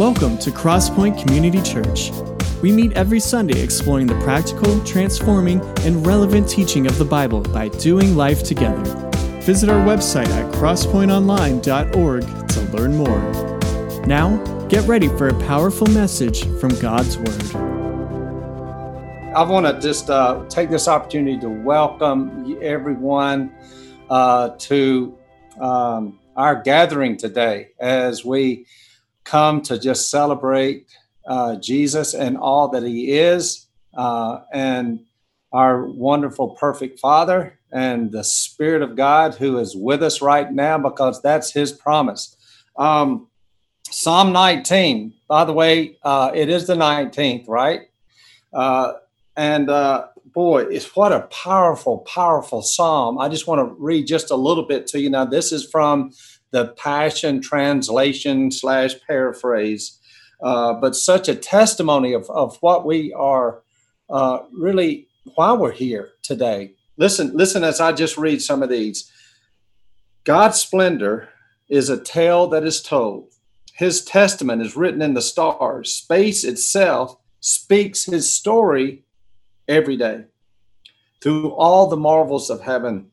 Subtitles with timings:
[0.00, 2.10] Welcome to Crosspoint Community Church.
[2.60, 7.68] We meet every Sunday exploring the practical, transforming, and relevant teaching of the Bible by
[7.68, 8.82] doing life together.
[9.42, 14.04] Visit our website at crosspointeonline.org to learn more.
[14.04, 17.54] Now, get ready for a powerful message from God's Word.
[19.32, 23.54] I want to just uh, take this opportunity to welcome everyone
[24.10, 25.16] uh, to
[25.60, 28.66] um, our gathering today as we
[29.24, 30.86] come to just celebrate
[31.26, 35.00] uh, Jesus and all that He is, uh, and
[35.52, 40.78] our wonderful, perfect Father, and the Spirit of God who is with us right now
[40.78, 42.36] because that's His promise.
[42.76, 43.28] Um,
[43.90, 47.82] Psalm 19, by the way, uh, it is the 19th, right?
[48.52, 48.94] Uh,
[49.36, 53.18] and uh, boy, it's what a powerful, powerful psalm.
[53.18, 55.24] I just want to read just a little bit to you now.
[55.24, 56.12] This is from
[56.54, 59.98] the Passion Translation slash paraphrase,
[60.40, 63.64] uh, but such a testimony of, of what we are
[64.08, 66.74] uh, really why we're here today.
[66.96, 69.10] Listen, listen as I just read some of these.
[70.22, 71.28] God's splendor
[71.68, 73.32] is a tale that is told.
[73.72, 75.92] His testament is written in the stars.
[75.92, 79.02] Space itself speaks his story
[79.66, 80.26] every day.
[81.20, 83.10] Through all the marvels of heaven,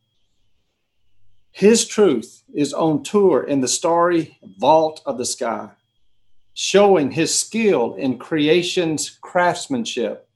[1.51, 5.69] his truth is on tour in the starry vault of the sky,
[6.53, 10.27] showing his skill in creation's craftsmanship.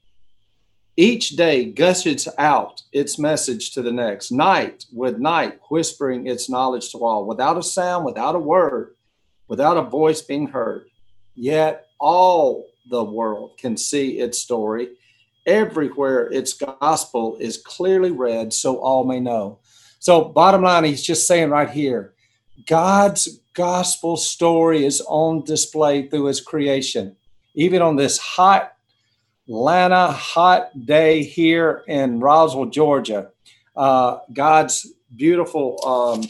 [0.98, 6.92] Each day gushes out its message to the next, night with night, whispering its knowledge
[6.92, 8.96] to all, without a sound, without a word,
[9.48, 10.88] without a voice being heard.
[11.34, 14.90] Yet all the world can see its story.
[15.46, 19.60] Everywhere its gospel is clearly read, so all may know.
[20.06, 22.14] So, bottom line, he's just saying right here
[22.68, 27.16] God's gospel story is on display through his creation.
[27.56, 28.74] Even on this hot
[29.50, 33.32] Atlanta hot day here in Roswell, Georgia,
[33.76, 36.30] uh, God's beautiful um,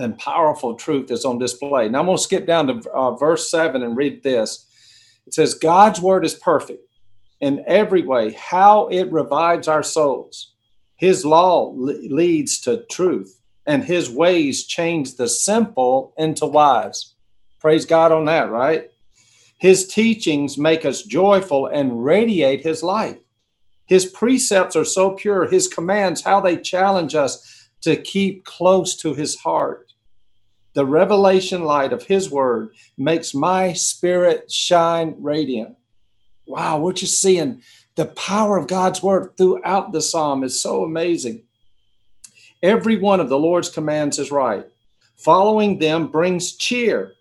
[0.00, 1.88] and powerful truth is on display.
[1.88, 4.68] Now I'm going to skip down to uh, verse 7 and read this.
[5.26, 6.86] It says, God's word is perfect
[7.40, 10.53] in every way, how it revives our souls.
[11.04, 17.12] His law leads to truth, and his ways change the simple into wise.
[17.60, 18.90] Praise God on that, right?
[19.58, 23.20] His teachings make us joyful and radiate his light.
[23.84, 29.12] His precepts are so pure, his commands, how they challenge us to keep close to
[29.12, 29.92] his heart.
[30.72, 35.76] The revelation light of his word makes my spirit shine radiant.
[36.46, 37.60] Wow, we're seeing
[37.96, 41.42] the power of God's word throughout the psalm is so amazing.
[42.62, 44.66] Every one of the Lord's commands is right.
[45.16, 47.12] Following them brings cheer.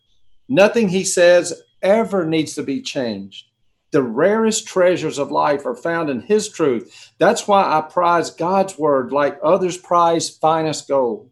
[0.50, 3.46] Nothing he says ever needs to be changed.
[3.92, 7.12] The rarest treasures of life are found in his truth.
[7.20, 11.30] That's why I prize God's word like others prize finest gold.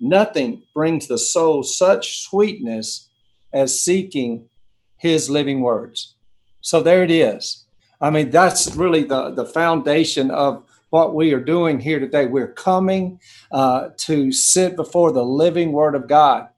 [0.00, 3.08] Nothing brings the soul such sweetness
[3.52, 4.48] as seeking
[4.96, 6.16] his living words.
[6.60, 7.61] So there it is.
[8.02, 12.26] I mean, that's really the, the foundation of what we are doing here today.
[12.26, 13.20] We're coming
[13.52, 16.48] uh, to sit before the living Word of God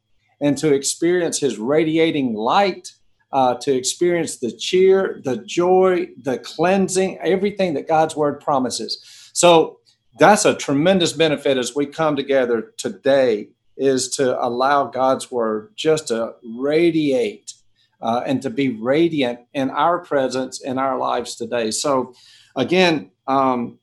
[0.41, 2.94] and to experience His radiating light,
[3.31, 9.31] uh, to experience the cheer, the joy, the cleansing, everything that God's Word promises.
[9.34, 9.81] So
[10.19, 16.09] that's a tremendous benefit as we come together today is to allow God's Word just
[16.09, 17.53] to radiate
[18.00, 21.71] uh, and to be radiant in our presence in our lives today.
[21.71, 22.15] So,
[22.56, 23.78] again, um,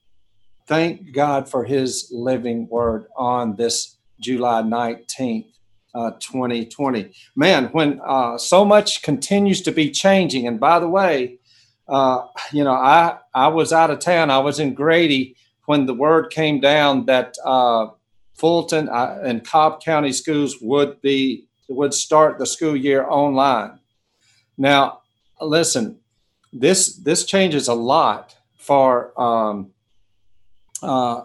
[0.68, 5.48] thank God for His living word on this July 19th.
[5.94, 11.38] Uh, 2020 man when uh, so much continues to be changing and by the way
[11.90, 15.36] uh, you know i i was out of town i was in grady
[15.66, 17.88] when the word came down that uh,
[18.36, 23.78] fulton uh, and cobb county schools would be would start the school year online
[24.58, 25.02] now,
[25.40, 26.00] listen,
[26.54, 29.72] this this changes a lot for um,
[30.82, 31.24] uh,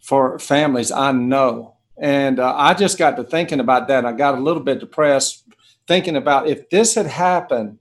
[0.00, 0.90] for families.
[0.90, 4.04] I know, and uh, I just got to thinking about that.
[4.04, 5.44] I got a little bit depressed
[5.86, 7.78] thinking about if this had happened,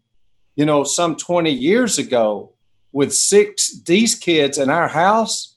[0.56, 2.52] you know, some twenty years ago
[2.92, 5.50] with six these kids in our house.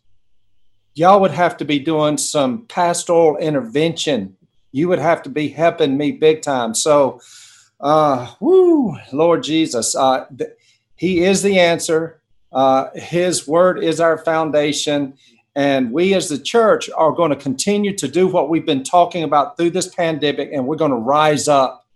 [0.94, 4.34] Y'all would have to be doing some pastoral intervention.
[4.72, 6.74] You would have to be helping me big time.
[6.74, 7.20] So,
[7.80, 9.94] uh, woo, Lord Jesus.
[9.94, 10.50] Uh, th-
[10.94, 12.20] he is the answer.
[12.52, 15.14] Uh, his word is our foundation.
[15.54, 19.22] And we as the church are going to continue to do what we've been talking
[19.22, 21.86] about through this pandemic, and we're going to rise up.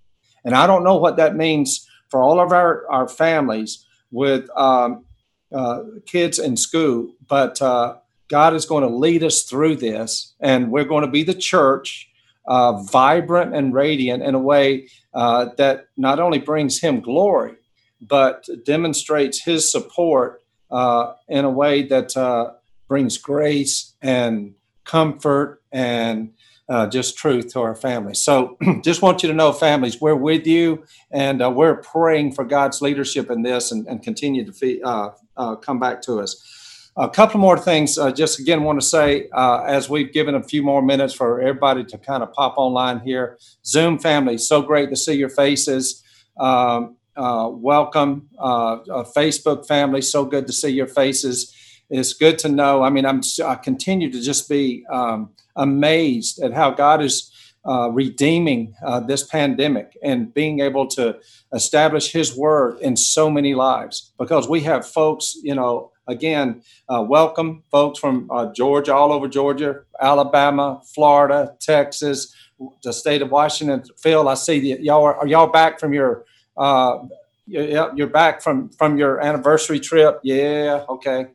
[0.45, 5.05] And I don't know what that means for all of our, our families with um,
[5.53, 7.97] uh, kids in school, but uh,
[8.29, 12.09] God is going to lead us through this, and we're going to be the church,
[12.47, 17.55] uh, vibrant and radiant in a way uh, that not only brings Him glory,
[18.01, 22.53] but demonstrates His support uh, in a way that uh,
[22.89, 24.55] brings grace and
[24.85, 26.33] comfort and
[26.69, 28.21] uh, just truth to our families.
[28.21, 32.45] So, just want you to know, families, we're with you and uh, we're praying for
[32.45, 36.60] God's leadership in this and, and continue to uh come back to us.
[37.01, 37.97] A couple more things.
[37.97, 41.41] Uh, just again, want to say uh, as we've given a few more minutes for
[41.41, 43.39] everybody to kind of pop online here.
[43.65, 46.05] Zoom family, so great to see your faces.
[46.39, 51.55] Um, welcome, Facebook family, so good to see your faces.
[51.89, 52.83] It's good to know.
[52.83, 57.33] I mean, I'm I continue to just be um, amazed at how God is
[57.67, 61.19] uh, redeeming uh, this pandemic and being able to
[61.55, 64.13] establish His word in so many lives.
[64.19, 69.29] Because we have folks, you know, again, uh, welcome folks from uh, Georgia, all over
[69.29, 72.35] Georgia, Alabama, Florida, Texas,
[72.83, 73.83] the state of Washington.
[73.99, 76.25] Phil, I see that y'all are, are y'all back from your.
[76.57, 77.05] Uh,
[77.47, 80.21] you're back from from your anniversary trip.
[80.23, 81.27] Yeah, okay.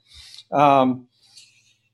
[0.51, 1.07] Um,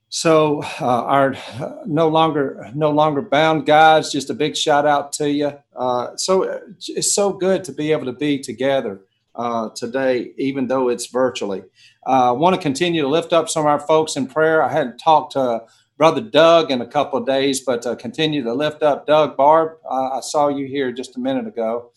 [0.09, 4.11] so uh, our uh, no longer no longer bound guys.
[4.11, 5.53] Just a big shout out to you.
[5.75, 9.01] Uh, so uh, it's so good to be able to be together
[9.35, 11.63] uh, today, even though it's virtually.
[12.05, 14.61] Uh, I want to continue to lift up some of our folks in prayer.
[14.61, 15.63] I hadn't talked to
[15.97, 19.77] Brother Doug in a couple of days, but continue to lift up Doug Barb.
[19.89, 21.91] I saw you here just a minute ago.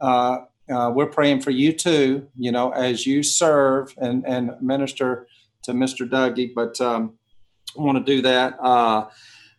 [0.00, 2.28] we're praying for you too.
[2.36, 5.26] You know, as you serve and and minister
[5.62, 6.08] to Mr.
[6.08, 6.80] Dougie, but.
[6.80, 7.18] Um,
[7.76, 8.58] want to do that.
[8.60, 9.08] Uh,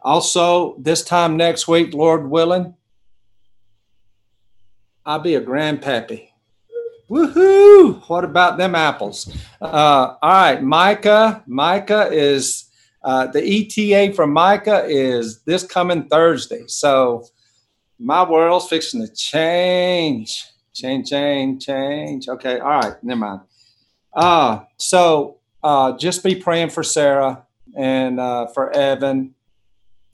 [0.01, 2.75] also, this time next week, Lord willing,
[5.05, 6.28] I'll be a grandpappy.
[7.09, 8.07] Woohoo!
[8.07, 9.35] What about them apples?
[9.59, 11.43] Uh, all right, Micah.
[11.47, 12.69] Micah is
[13.03, 16.63] uh, the ETA for Micah is this coming Thursday.
[16.67, 17.25] So
[17.97, 20.45] my world's fixing to change.
[20.73, 22.29] Change, change, change.
[22.29, 23.41] Okay, all right, never mind.
[24.13, 27.43] Uh, so uh, just be praying for Sarah
[27.75, 29.33] and uh, for Evan,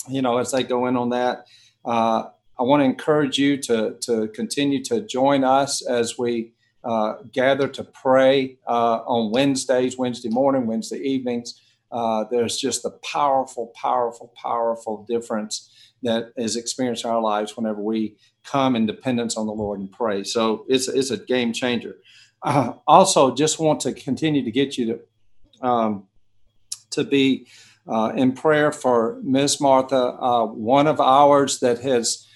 [0.08, 1.46] you know, as they go in on that.
[1.84, 2.24] Uh,
[2.58, 6.54] I want to encourage you to, to continue to join us as we
[6.86, 11.60] uh, gather to pray uh, on Wednesdays, Wednesday morning, Wednesday evenings.
[11.92, 15.72] Uh, there's just a powerful, powerful, powerful difference
[16.04, 19.92] that is experienced in our lives whenever we come in dependence on the Lord and
[19.92, 20.24] pray.
[20.24, 21.98] So it's, it's a game changer.
[22.44, 26.08] Uh, also, just want to continue to get you to um,
[26.92, 27.48] to be
[27.88, 32.28] uh, in prayer for Miss Martha, one of ours that has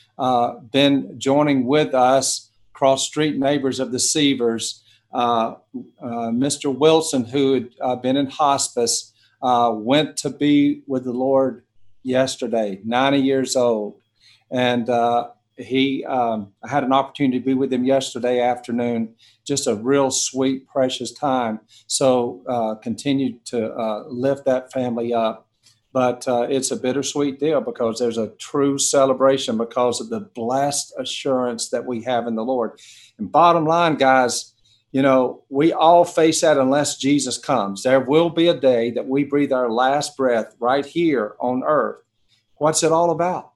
[0.72, 2.49] been joining with us,
[2.80, 4.80] cross street neighbors of the Seavers.
[5.12, 5.56] Uh,
[6.02, 6.74] uh, Mr.
[6.74, 9.12] Wilson, who had uh, been in hospice,
[9.42, 11.66] went to be with the Lord
[12.04, 14.00] yesterday, 90 years old.
[14.50, 14.90] And
[15.58, 19.16] he um, I had an opportunity to be with him yesterday afternoon.
[19.46, 21.60] Just a real sweet, precious time.
[21.88, 25.49] So uh, continue to uh, lift that family up.
[25.92, 30.94] But uh, it's a bittersweet deal because there's a true celebration because of the blessed
[31.00, 32.80] assurance that we have in the Lord.
[33.18, 34.54] And bottom line, guys,
[34.92, 37.84] you know, we all face that unless Jesus comes.
[37.84, 42.04] There will be a day that we breathe our last breath right here on earth.
[42.56, 43.54] What's it all about?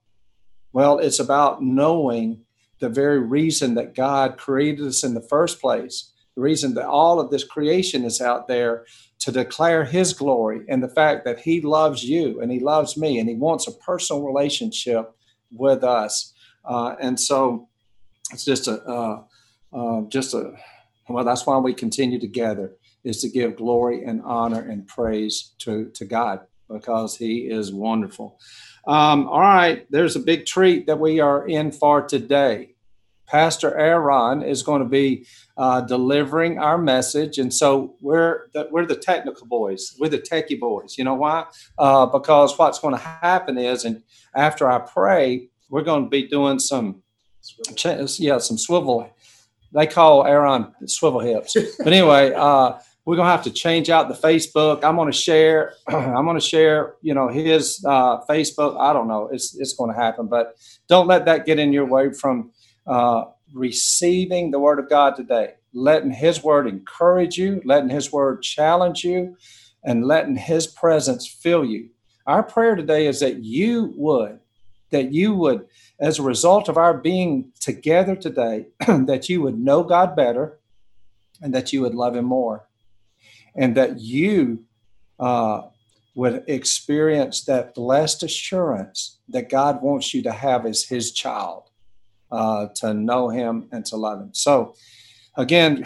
[0.71, 2.45] Well, it's about knowing
[2.79, 7.19] the very reason that God created us in the first place, the reason that all
[7.19, 8.85] of this creation is out there
[9.23, 13.19] to declare His glory and the fact that He loves you and He loves me
[13.19, 15.15] and He wants a personal relationship
[15.49, 16.33] with us.
[16.65, 17.69] Uh, and so
[18.33, 19.23] it's just a, uh,
[19.71, 20.51] uh, just a,
[21.07, 22.75] well, that's why we continue together
[23.05, 28.37] is to give glory and honor and praise to, to God because He is wonderful.
[28.85, 32.72] Um, all right, there's a big treat that we are in for today.
[33.33, 35.25] Pastor Aaron is going to be
[35.57, 40.59] uh, delivering our message, and so we're the, we're the technical boys, we're the techie
[40.59, 40.99] boys.
[40.99, 41.45] You know why?
[41.79, 44.03] Uh, because what's going to happen is, and
[44.35, 47.01] after I pray, we're going to be doing some,
[47.83, 49.09] yeah, some swivel.
[49.73, 52.33] They call Aaron swivel hips, but anyway.
[52.35, 54.81] Uh, we're gonna have to change out the Facebook.
[54.81, 55.73] I'm gonna share.
[55.87, 56.93] I'm gonna share.
[57.01, 58.79] You know his uh, Facebook.
[58.79, 59.27] I don't know.
[59.29, 60.55] It's it's going to happen, but
[60.87, 62.53] don't let that get in your way from
[62.85, 65.55] uh, receiving the Word of God today.
[65.73, 67.61] Letting His Word encourage you.
[67.65, 69.37] Letting His Word challenge you,
[69.83, 71.89] and letting His presence fill you.
[72.25, 74.39] Our prayer today is that you would,
[74.91, 75.67] that you would,
[75.99, 80.59] as a result of our being together today, that you would know God better
[81.41, 82.67] and that you would love him more,
[83.55, 84.63] and that you
[85.19, 85.63] uh,
[86.15, 91.69] would experience that blessed assurance that God wants you to have as his child,
[92.33, 94.31] uh, to know him and to love him.
[94.33, 94.75] So,
[95.37, 95.85] again,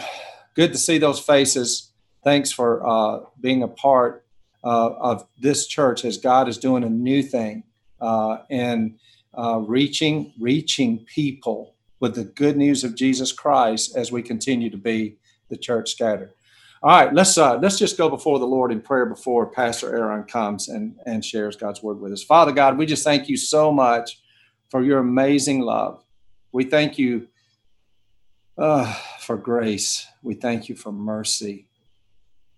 [0.54, 1.92] good to see those faces.
[2.24, 4.24] Thanks for uh, being a part
[4.64, 7.64] uh, of this church as God is doing a new thing
[8.00, 8.98] uh, and
[9.34, 14.78] uh, reaching reaching people with the good news of Jesus Christ as we continue to
[14.78, 15.18] be
[15.50, 16.32] the church scattered.
[16.82, 20.24] All right, let's uh, let's just go before the Lord in prayer before Pastor Aaron
[20.24, 22.22] comes and and shares God's word with us.
[22.22, 24.20] Father God, we just thank you so much
[24.70, 26.02] for your amazing love.
[26.52, 27.28] We thank you
[28.56, 30.06] uh, for grace.
[30.22, 31.66] We thank you for mercy.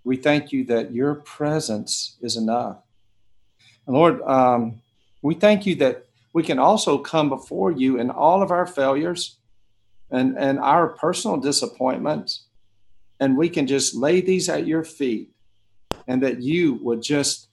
[0.04, 2.78] We thank you that your presence is enough.
[3.86, 4.80] And Lord, um,
[5.22, 9.36] we thank you that we can also come before you in all of our failures
[10.10, 12.46] and, and our personal disappointments,
[13.20, 15.30] and we can just lay these at your feet,
[16.06, 17.48] and that you would just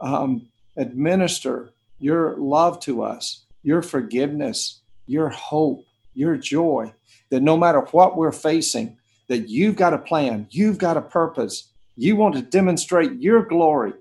[0.00, 6.92] um, administer your love to us, your forgiveness, your hope, your joy,
[7.30, 8.96] that no matter what we're facing,
[9.28, 13.92] that you've got a plan, you've got a purpose, you want to demonstrate your glory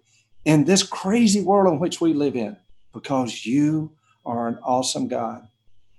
[0.46, 2.58] in this crazy world in which we live in
[2.94, 3.92] because you
[4.26, 5.48] are an awesome God.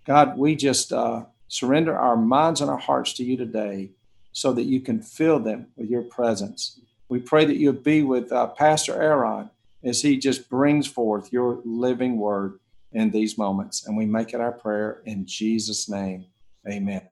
[0.04, 3.90] God, we just uh, surrender our minds and our hearts to you today
[4.32, 6.80] so that you can fill them with your presence.
[7.09, 9.50] We pray that you'll be with uh, Pastor Aaron
[9.85, 12.59] as he just brings forth your living word
[12.95, 13.87] in these moments.
[13.87, 16.27] And we make it our prayer in Jesus' name.
[16.69, 17.03] Amen.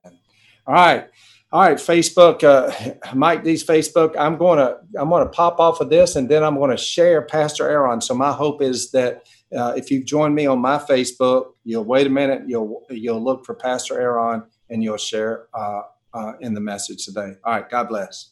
[0.67, 1.07] All right.
[1.53, 4.15] All right, Facebook, uh, Mike D's Facebook.
[4.17, 6.77] I'm going to I'm going to pop off of this, and then I'm going to
[6.77, 7.99] share Pastor Aaron.
[7.99, 12.07] So my hope is that uh, if you've joined me on my Facebook, you'll wait
[12.07, 15.81] a minute, you'll you'll look for Pastor Aaron, and you'll share uh,
[16.13, 17.33] uh, in the message today.
[17.43, 18.31] All right, God bless.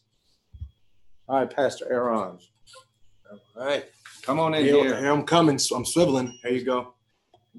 [1.28, 2.40] All right, Pastor Aaron.
[3.58, 3.86] All right,
[4.22, 4.76] come on in here.
[4.76, 5.56] Here, here I'm coming.
[5.76, 6.32] I'm swiveling.
[6.42, 6.94] Here you go.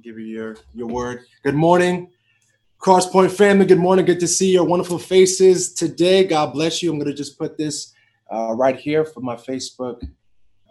[0.03, 1.27] Give you your your word.
[1.43, 2.11] Good morning.
[2.81, 4.07] Crosspoint family, good morning.
[4.07, 6.25] Good to see your wonderful faces today.
[6.25, 6.91] God bless you.
[6.91, 7.93] I'm going to just put this
[8.33, 10.01] uh, right here for my Facebook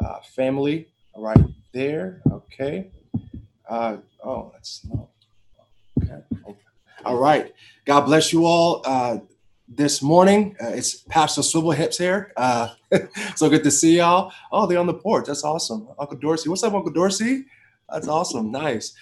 [0.04, 1.38] uh, family, right
[1.74, 2.22] there.
[2.32, 2.90] Okay.
[3.70, 5.10] Uh, oh, that's no.
[6.02, 6.24] Okay.
[7.06, 7.54] All right.
[7.86, 8.82] God bless you all.
[8.86, 9.20] Uh,
[9.68, 12.34] this morning, uh, it's Pastor Swivel Hips here.
[12.36, 12.70] Uh,
[13.36, 14.32] so good to see y'all.
[14.52, 15.28] Oh, they're on the porch.
[15.28, 15.90] That's awesome.
[16.00, 16.50] Uncle Dorsey.
[16.50, 17.46] What's up, Uncle Dorsey?
[17.92, 18.52] That's awesome.
[18.52, 18.94] Nice.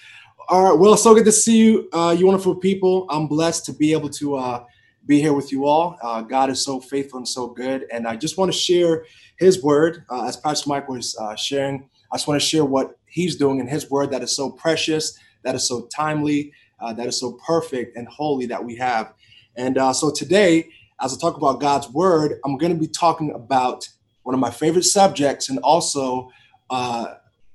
[0.50, 0.78] All right.
[0.78, 3.04] Well, so good to see you, uh, you wonderful people.
[3.10, 4.64] I'm blessed to be able to uh,
[5.04, 5.98] be here with you all.
[6.00, 7.84] Uh, God is so faithful and so good.
[7.92, 9.04] And I just want to share
[9.36, 10.04] his word.
[10.08, 13.60] Uh, as Pastor Mike was uh, sharing, I just want to share what he's doing
[13.60, 17.32] in his word that is so precious, that is so timely, uh, that is so
[17.46, 19.12] perfect and holy that we have.
[19.54, 23.86] And so today, as I talk about God's word, I'm going to be talking about
[24.22, 26.30] one of my favorite subjects and also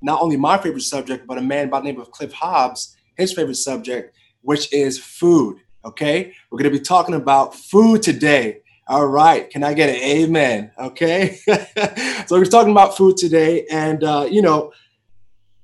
[0.03, 3.33] not only my favorite subject, but a man by the name of Cliff Hobbs, his
[3.33, 5.59] favorite subject, which is food.
[5.85, 6.33] Okay.
[6.51, 8.59] We're going to be talking about food today.
[8.87, 9.49] All right.
[9.49, 10.71] Can I get an amen?
[10.77, 11.37] Okay.
[12.27, 13.65] so we're talking about food today.
[13.71, 14.73] And, uh, you know,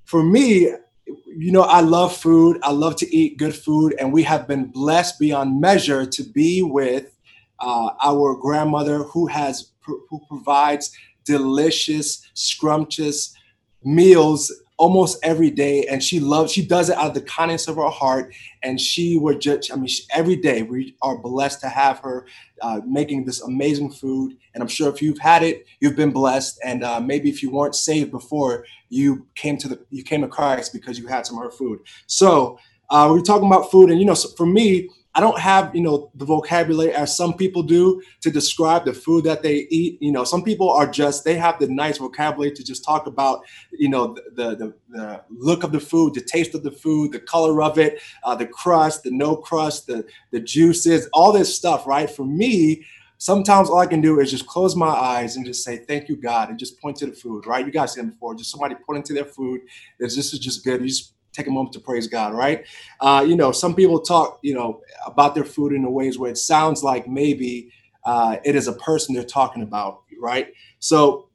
[0.05, 0.72] for me,
[1.05, 2.60] you know, I love food.
[2.63, 3.96] I love to eat good food.
[4.00, 7.17] And we have been blessed beyond measure to be with
[7.60, 13.36] uh, our grandmother who has, who provides delicious, scrumptious,
[13.83, 17.75] meals almost every day and she loves she does it out of the kindness of
[17.75, 18.33] her heart
[18.63, 22.25] and she would just i mean she, every day we are blessed to have her
[22.62, 26.57] uh, making this amazing food and i'm sure if you've had it you've been blessed
[26.63, 30.29] and uh, maybe if you weren't saved before you came to the you came to
[30.29, 31.79] christ because you had some of her food.
[32.07, 32.59] So
[32.89, 35.75] uh, we we're talking about food and you know so for me I don't have,
[35.75, 40.01] you know, the vocabulary as some people do to describe the food that they eat.
[40.01, 43.43] You know, some people are just they have the nice vocabulary to just talk about,
[43.73, 47.19] you know, the the, the look of the food, the taste of the food, the
[47.19, 51.85] color of it, uh, the crust, the no crust, the the juices, all this stuff.
[51.85, 52.09] Right?
[52.09, 52.85] For me,
[53.17, 56.15] sometimes all I can do is just close my eyes and just say, Thank you,
[56.15, 57.65] God, and just point to the food, right?
[57.65, 59.59] You guys seen before, just somebody pointing to their food.
[59.99, 60.79] This, this is just good.
[60.79, 62.65] You just take a moment to praise God, right?
[63.00, 66.29] Uh, you know, some people talk, you know, about their food in the ways where
[66.29, 67.72] it sounds like maybe
[68.03, 70.53] uh, it is a person they're talking about, right?
[70.79, 71.29] So,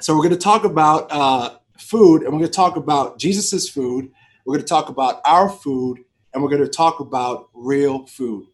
[0.00, 3.68] so we're going to talk about uh, food, and we're going to talk about Jesus's
[3.68, 4.10] food.
[4.46, 6.00] We're going to talk about our food,
[6.32, 8.46] and we're going to talk about real food.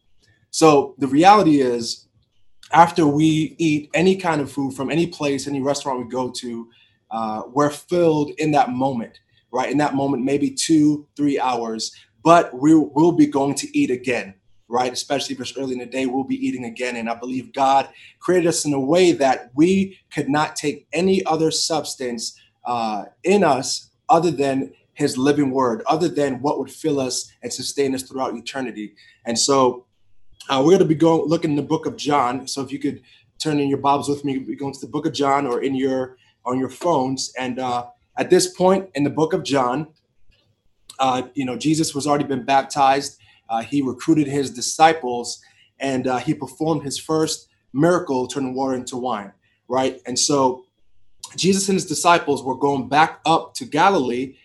[0.50, 2.06] So the reality is,
[2.72, 6.68] after we eat any kind of food from any place, any restaurant we go to,
[7.10, 9.20] uh, we're filled in that moment
[9.52, 9.70] right?
[9.70, 14.34] In that moment, maybe two, three hours, but we will be going to eat again,
[14.68, 14.92] right?
[14.92, 16.96] Especially if it's early in the day, we'll be eating again.
[16.96, 17.88] And I believe God
[18.20, 23.44] created us in a way that we could not take any other substance uh, in
[23.44, 28.02] us other than his living word, other than what would fill us and sustain us
[28.02, 28.94] throughout eternity.
[29.24, 29.86] And so
[30.50, 32.48] uh, we're going to be going looking in the book of John.
[32.48, 33.02] So if you could
[33.38, 35.74] turn in your Bibles with me, we go into the book of John or in
[35.74, 37.32] your on your phones.
[37.38, 37.86] And uh,
[38.18, 39.88] at this point in the book of John,
[40.98, 43.18] uh, you know, Jesus was already been baptized.
[43.48, 45.40] Uh, he recruited his disciples,
[45.78, 49.32] and uh, he performed his first miracle, turning water into wine.
[49.68, 50.64] Right, and so
[51.36, 54.36] Jesus and his disciples were going back up to Galilee,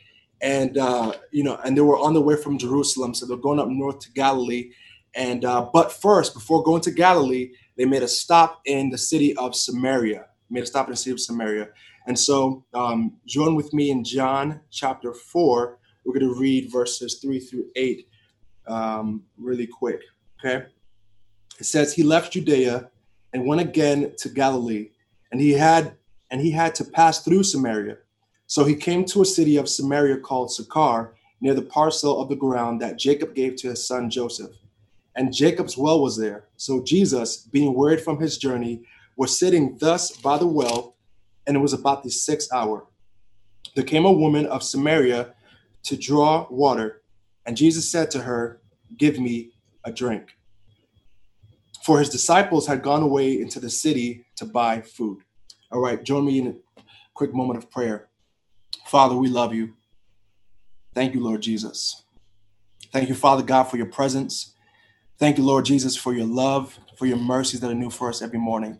[0.41, 3.59] and uh, you know, and they were on the way from Jerusalem, so they're going
[3.59, 4.71] up north to Galilee.
[5.15, 9.35] And uh, but first, before going to Galilee, they made a stop in the city
[9.37, 10.27] of Samaria.
[10.49, 11.69] Made a stop in the city of Samaria.
[12.07, 15.79] And so, um, join with me in John chapter four.
[16.05, 18.07] We're going to read verses three through eight
[18.67, 20.01] um, really quick.
[20.43, 20.65] Okay.
[21.59, 22.89] It says he left Judea
[23.31, 24.89] and went again to Galilee,
[25.31, 25.95] and he had
[26.31, 27.97] and he had to pass through Samaria.
[28.47, 32.35] So he came to a city of Samaria called Sychar, near the parcel of the
[32.35, 34.51] ground that Jacob gave to his son Joseph
[35.15, 36.45] and Jacob's well was there.
[36.57, 38.81] So Jesus, being wearied from his journey,
[39.15, 40.92] was sitting thus by the well,
[41.45, 42.85] and it was about the sixth hour.
[43.75, 45.33] There came a woman of Samaria
[45.83, 47.01] to draw water,
[47.45, 48.61] and Jesus said to her,
[48.97, 49.51] Give me
[49.83, 50.35] a drink.
[51.83, 55.19] For his disciples had gone away into the city to buy food.
[55.71, 56.81] All right, join me in a
[57.13, 58.07] quick moment of prayer.
[58.85, 59.73] Father, we love you.
[60.93, 62.03] Thank you, Lord Jesus.
[62.91, 64.53] Thank you, Father God, for your presence.
[65.17, 68.21] Thank you, Lord Jesus, for your love, for your mercies that are new for us
[68.21, 68.79] every morning.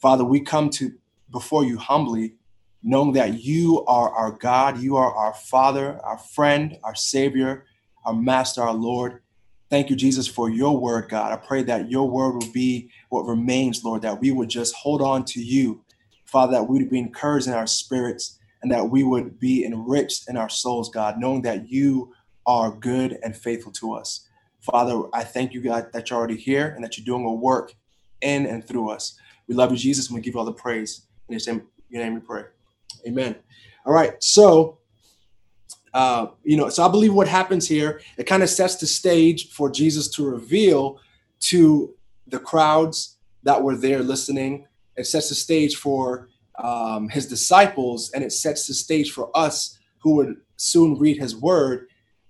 [0.00, 0.92] Father, we come to
[1.32, 2.34] before you humbly,
[2.82, 7.64] knowing that you are our God, you are our Father, our friend, our Savior,
[8.04, 9.22] our Master, our Lord.
[9.70, 11.32] Thank you, Jesus, for your word, God.
[11.32, 15.00] I pray that your word will be what remains, Lord, that we would just hold
[15.00, 15.82] on to you,
[16.26, 20.28] Father, that we would be encouraged in our spirits and that we would be enriched
[20.28, 22.12] in our souls, God, knowing that you
[22.46, 24.28] are good and faithful to us.
[24.60, 27.74] Father, I thank you, God, that you're already here and that you're doing a work
[28.20, 29.18] in and through us.
[29.48, 31.06] We love you, Jesus, and we give you all the praise.
[31.32, 32.44] In your name, your name we pray.
[33.06, 33.36] Amen.
[33.86, 34.22] All right.
[34.22, 34.78] So,
[35.94, 39.50] uh, you know, so I believe what happens here, it kind of sets the stage
[39.50, 41.00] for Jesus to reveal
[41.40, 41.94] to
[42.26, 44.66] the crowds that were there listening.
[44.96, 49.78] It sets the stage for um, his disciples, and it sets the stage for us
[50.02, 51.88] who would soon read his word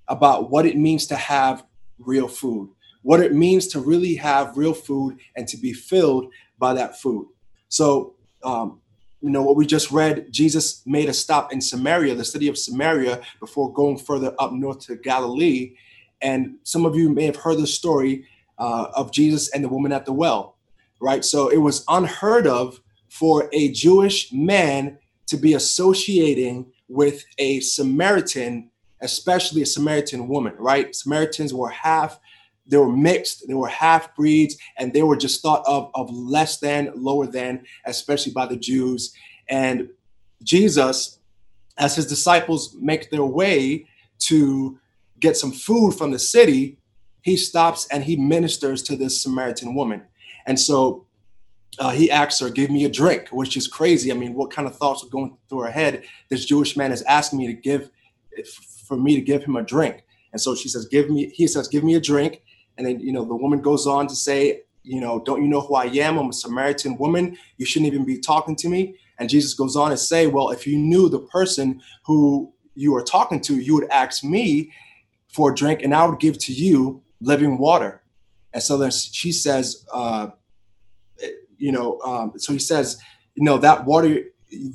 [0.09, 1.65] about what it means to have
[1.99, 2.71] real food,
[3.03, 7.27] what it means to really have real food and to be filled by that food.
[7.69, 8.82] So, um,
[9.23, 12.59] you know, what we just read, Jesus made a stop in Samaria, the city of
[12.59, 15.77] Samaria, before going further up north to Galilee.
[16.21, 18.27] And some of you may have heard the story
[18.59, 20.57] uh, of Jesus and the woman at the well,
[21.01, 21.25] right?
[21.25, 28.71] So it was unheard of for a Jewish man to be associating with a Samaritan
[29.03, 30.95] especially a Samaritan woman, right?
[30.95, 32.19] Samaritans were half,
[32.67, 36.59] they were mixed, they were half breeds, and they were just thought of, of less
[36.59, 39.13] than, lower than, especially by the Jews.
[39.49, 39.89] And
[40.43, 41.19] Jesus,
[41.79, 43.87] as his disciples make their way
[44.21, 44.79] to
[45.19, 46.79] get some food from the city,
[47.23, 50.03] he stops and he ministers to this Samaritan woman.
[50.47, 51.07] And so
[51.79, 54.11] uh, he asks her, Give me a drink, which is crazy.
[54.11, 56.05] I mean, what kind of thoughts are going through her head?
[56.29, 57.91] This Jewish man is asking me to give
[58.85, 60.05] for me to give him a drink.
[60.33, 62.43] And so she says, give me, he says, give me a drink.
[62.77, 65.61] And then, you know, the woman goes on to say, you know, don't you know
[65.61, 66.19] who I am?
[66.19, 67.37] I'm a Samaritan woman.
[67.57, 68.97] You shouldn't even be talking to me.
[69.19, 73.03] And Jesus goes on to say, well, if you knew the person who you are
[73.03, 74.73] talking to, you would ask me
[75.29, 78.03] for a drink and I would give to you living water.
[78.53, 80.29] And so then she says, uh,
[81.59, 83.01] you know, um, so he says,
[83.35, 84.21] you know, that water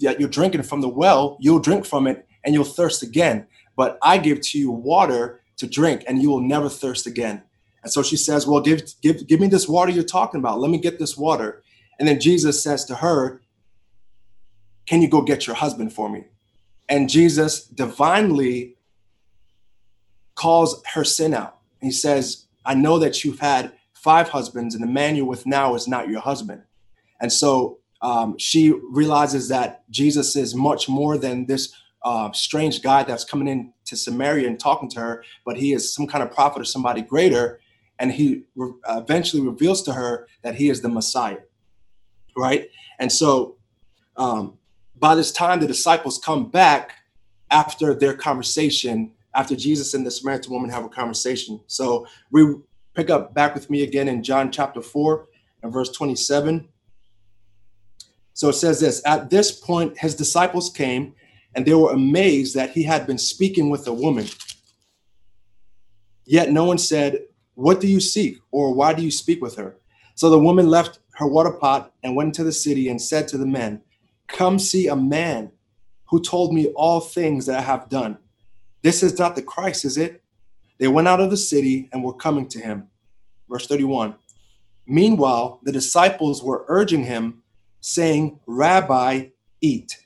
[0.01, 3.45] that you're drinking from the well, you'll drink from it and you'll thirst again
[3.77, 7.43] but I give to you water to drink and you will never thirst again.
[7.87, 10.59] And so she says, Well, give, give, give me this water you're talking about.
[10.59, 11.63] Let me get this water.
[11.97, 13.41] And then Jesus says to her,
[14.85, 16.25] Can you go get your husband for me?
[16.89, 18.75] And Jesus divinely
[20.35, 21.59] calls her sin out.
[21.79, 25.73] He says, I know that you've had five husbands, and the man you're with now
[25.73, 26.63] is not your husband.
[27.21, 31.73] And so um, she realizes that Jesus is much more than this
[32.03, 35.93] uh, strange guy that's coming in to Samaria and talking to her, but he is
[35.93, 37.61] some kind of prophet or somebody greater.
[37.99, 41.39] And he re- eventually reveals to her that he is the Messiah.
[42.35, 42.69] Right.
[42.99, 43.57] And so
[44.15, 44.57] um,
[44.99, 46.93] by this time, the disciples come back
[47.49, 51.59] after their conversation, after Jesus and the Samaritan woman have a conversation.
[51.67, 52.55] So we
[52.93, 55.27] pick up back with me again in John chapter 4
[55.63, 56.67] and verse 27.
[58.33, 61.13] So it says this At this point, his disciples came
[61.55, 64.27] and they were amazed that he had been speaking with a woman.
[66.25, 67.19] Yet no one said,
[67.57, 68.37] What do you seek?
[68.51, 69.77] or Why do you speak with her?
[70.13, 73.37] So the woman left her water pot and went into the city and said to
[73.39, 73.81] the men,
[74.27, 75.51] Come see a man
[76.11, 78.19] who told me all things that I have done.
[78.83, 80.21] This is not the Christ, is it?
[80.77, 82.89] They went out of the city and were coming to him.
[83.49, 84.13] Verse 31.
[84.85, 87.41] Meanwhile, the disciples were urging him,
[87.81, 89.29] saying, Rabbi,
[89.61, 90.05] eat.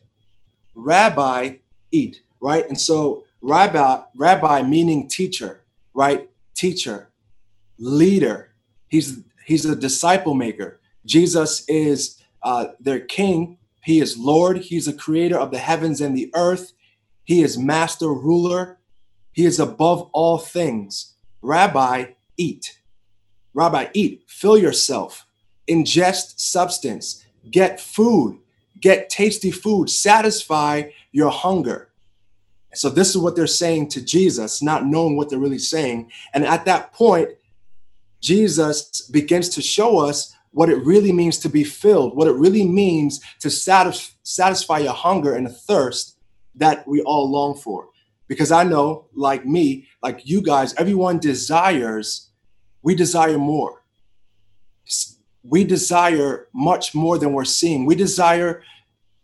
[0.74, 1.56] Rabbi,
[1.92, 2.66] eat, right?
[2.70, 6.30] And so, rabbi, rabbi meaning teacher, right?
[6.56, 7.11] Teacher,
[7.82, 8.54] leader.
[8.88, 10.80] He's he's a disciple maker.
[11.06, 13.58] Jesus is uh, their king.
[13.84, 14.58] He is Lord.
[14.58, 16.74] He's the creator of the heavens and the earth.
[17.24, 18.78] He is master ruler.
[19.32, 21.16] He is above all things.
[21.42, 22.80] Rabbi, eat.
[23.54, 24.24] Rabbi, eat.
[24.28, 25.26] Fill yourself.
[25.68, 27.26] Ingest substance.
[27.50, 28.40] Get food.
[28.80, 29.90] Get tasty food.
[29.90, 31.90] Satisfy your hunger.
[32.74, 36.12] So, this is what they're saying to Jesus, not knowing what they're really saying.
[36.34, 37.30] And at that point,
[38.22, 42.66] Jesus begins to show us what it really means to be filled, what it really
[42.66, 46.18] means to satis- satisfy a hunger and a thirst
[46.56, 47.88] that we all long for.
[48.28, 52.30] Because I know, like me, like you guys, everyone desires,
[52.82, 53.84] we desire more.
[55.44, 57.86] We desire much more than we're seeing.
[57.86, 58.64] We desire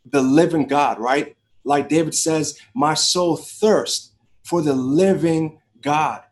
[0.05, 1.35] the living God, right?
[1.63, 6.23] Like David says, my soul thirsts for the living God.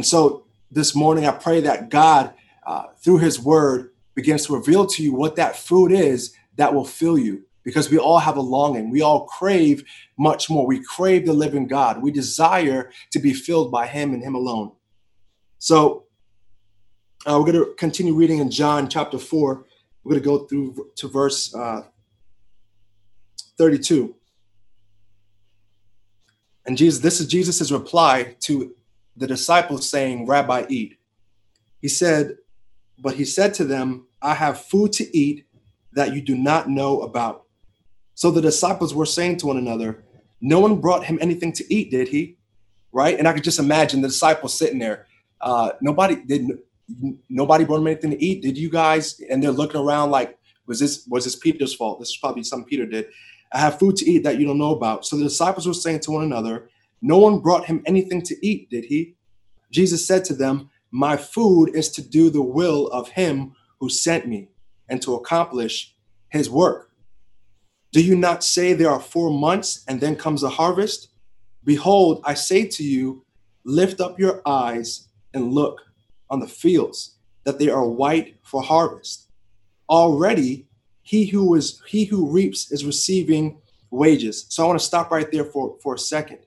[0.00, 2.32] And so this morning, I pray that God,
[2.66, 6.86] uh, through his word, begins to reveal to you what that food is that will
[6.86, 8.88] fill you because we all have a longing.
[8.88, 9.84] We all crave
[10.18, 10.66] much more.
[10.66, 12.00] We crave the living God.
[12.00, 14.72] We desire to be filled by him and him alone.
[15.58, 16.06] So
[17.26, 19.66] uh, we're going to continue reading in John chapter 4.
[20.02, 21.82] We're going to go through to verse uh,
[23.58, 24.14] 32.
[26.64, 28.74] And Jesus, this is Jesus' reply to
[29.16, 30.98] the disciples saying, Rabbi, eat.
[31.80, 32.36] He said,
[32.98, 35.46] But he said to them, I have food to eat
[35.92, 37.44] that you do not know about.
[38.14, 40.04] So the disciples were saying to one another,
[40.40, 42.36] No one brought him anything to eat, did he?
[42.92, 43.18] Right?
[43.18, 45.06] And I could just imagine the disciples sitting there.
[45.40, 46.46] Uh, nobody did
[47.28, 48.42] nobody brought him anything to eat.
[48.42, 49.20] Did you guys?
[49.30, 51.98] And they're looking around like, was this was this Peter's fault?
[51.98, 53.06] This is probably something Peter did.
[53.52, 55.04] I have food to eat that you don't know about.
[55.04, 56.69] So the disciples were saying to one another,
[57.02, 59.16] No one brought him anything to eat, did he?
[59.70, 64.26] Jesus said to them, My food is to do the will of him who sent
[64.26, 64.48] me
[64.88, 65.94] and to accomplish
[66.28, 66.90] his work.
[67.92, 71.08] Do you not say there are four months and then comes the harvest?
[71.64, 73.24] Behold, I say to you,
[73.64, 75.80] lift up your eyes and look
[76.28, 79.28] on the fields, that they are white for harvest.
[79.88, 80.68] Already
[81.02, 83.60] he who is he who reaps is receiving
[83.90, 84.46] wages.
[84.48, 86.38] So I want to stop right there for, for a second.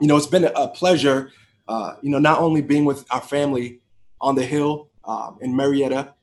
[0.00, 1.30] You know, it's been a pleasure,
[1.68, 3.80] uh, you know, not only being with our family
[4.18, 6.14] on the hill um, in Marietta,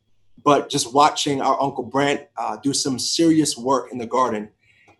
[0.43, 4.49] but just watching our Uncle Brent uh, do some serious work in the garden.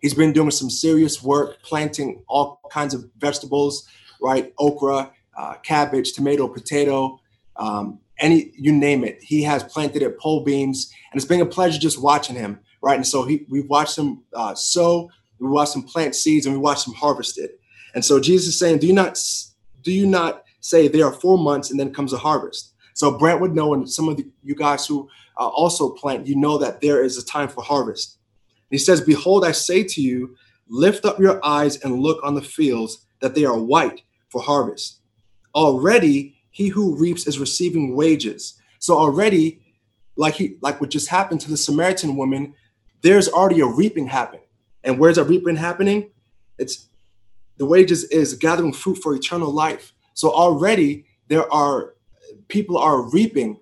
[0.00, 3.88] He's been doing some serious work, planting all kinds of vegetables,
[4.22, 4.54] right?
[4.58, 7.20] Okra, uh, cabbage, tomato, potato,
[7.56, 9.18] um, any you name it.
[9.22, 12.96] He has planted it, pole beans, and it's been a pleasure just watching him, right?
[12.96, 15.10] And so he, we've watched him uh, sow,
[15.40, 17.57] we watched him plant seeds, and we watched him harvest it.
[17.94, 19.18] And so Jesus is saying, "Do you not
[19.82, 23.40] do you not say there are four months and then comes a harvest?" So Brent
[23.40, 26.80] would know, and some of the, you guys who uh, also plant, you know that
[26.80, 28.18] there is a time for harvest.
[28.70, 30.36] And he says, "Behold, I say to you,
[30.68, 35.00] lift up your eyes and look on the fields, that they are white for harvest."
[35.54, 38.54] Already, he who reaps is receiving wages.
[38.80, 39.60] So already,
[40.16, 42.54] like he like what just happened to the Samaritan woman,
[43.02, 44.46] there's already a reaping happening.
[44.84, 46.10] And where's that reaping happening?
[46.58, 46.88] It's
[47.58, 49.92] the wages is gathering fruit for eternal life.
[50.14, 51.94] So already there are
[52.48, 53.60] people are reaping,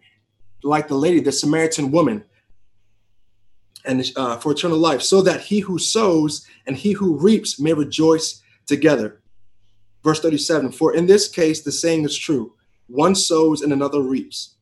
[0.62, 2.24] like the lady, the Samaritan woman,
[3.84, 7.72] and uh, for eternal life, so that he who sows and he who reaps may
[7.72, 9.20] rejoice together.
[10.04, 12.52] Verse 37 For in this case, the saying is true
[12.88, 14.54] one sows and another reaps.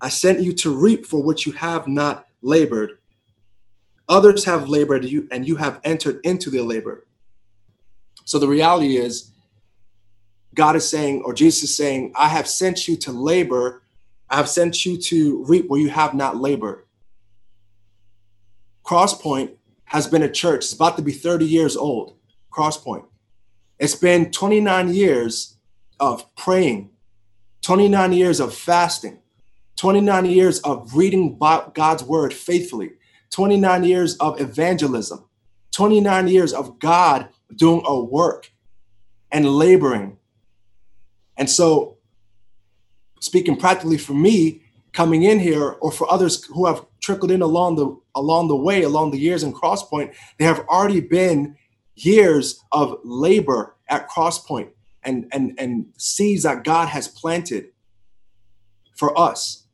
[0.00, 2.98] I sent you to reap for which you have not labored.
[4.08, 7.06] Others have labored, you, and you have entered into their labor.
[8.24, 9.30] So the reality is,
[10.54, 13.82] God is saying, or Jesus is saying, I have sent you to labor.
[14.28, 16.84] I have sent you to reap where you have not labored.
[18.84, 19.52] Crosspoint
[19.84, 20.64] has been a church.
[20.64, 22.16] It's about to be 30 years old.
[22.50, 23.04] Crosspoint.
[23.78, 25.56] It's been 29 years
[25.98, 26.90] of praying,
[27.62, 29.18] 29 years of fasting,
[29.76, 32.92] 29 years of reading God's word faithfully,
[33.30, 35.24] 29 years of evangelism,
[35.72, 38.50] 29 years of God doing a work
[39.30, 40.18] and laboring.
[41.36, 41.98] And so,
[43.20, 44.62] speaking practically for me,
[44.92, 48.82] coming in here, or for others who have trickled in along the along the way,
[48.82, 51.56] along the years in Crosspoint, they have already been
[51.94, 54.70] years of labor at Crosspoint
[55.02, 57.68] and and and seeds that God has planted
[58.94, 59.66] for us.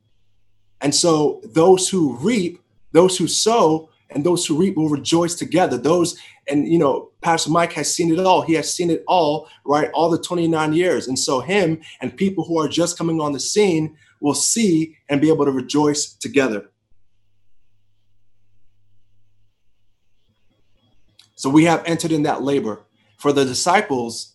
[0.80, 2.62] And so those who reap,
[2.92, 5.76] those who sow, and those who reap will rejoice together.
[5.76, 6.18] Those,
[6.48, 8.42] and you know, Pastor Mike has seen it all.
[8.42, 9.90] He has seen it all, right?
[9.92, 11.08] All the 29 years.
[11.08, 15.20] And so him and people who are just coming on the scene will see and
[15.20, 16.70] be able to rejoice together.
[21.34, 22.80] So we have entered in that labor.
[23.18, 24.34] For the disciples,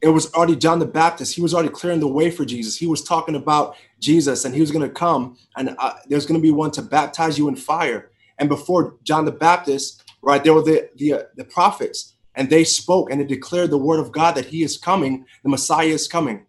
[0.00, 1.34] it was already John the Baptist.
[1.34, 2.76] He was already clearing the way for Jesus.
[2.76, 6.40] He was talking about Jesus and he was going to come and uh, there's going
[6.40, 8.10] to be one to baptize you in fire.
[8.38, 12.62] And before John the Baptist, right, there were the, the, uh, the prophets and they
[12.62, 16.06] spoke and they declared the word of God that he is coming, the Messiah is
[16.06, 16.46] coming.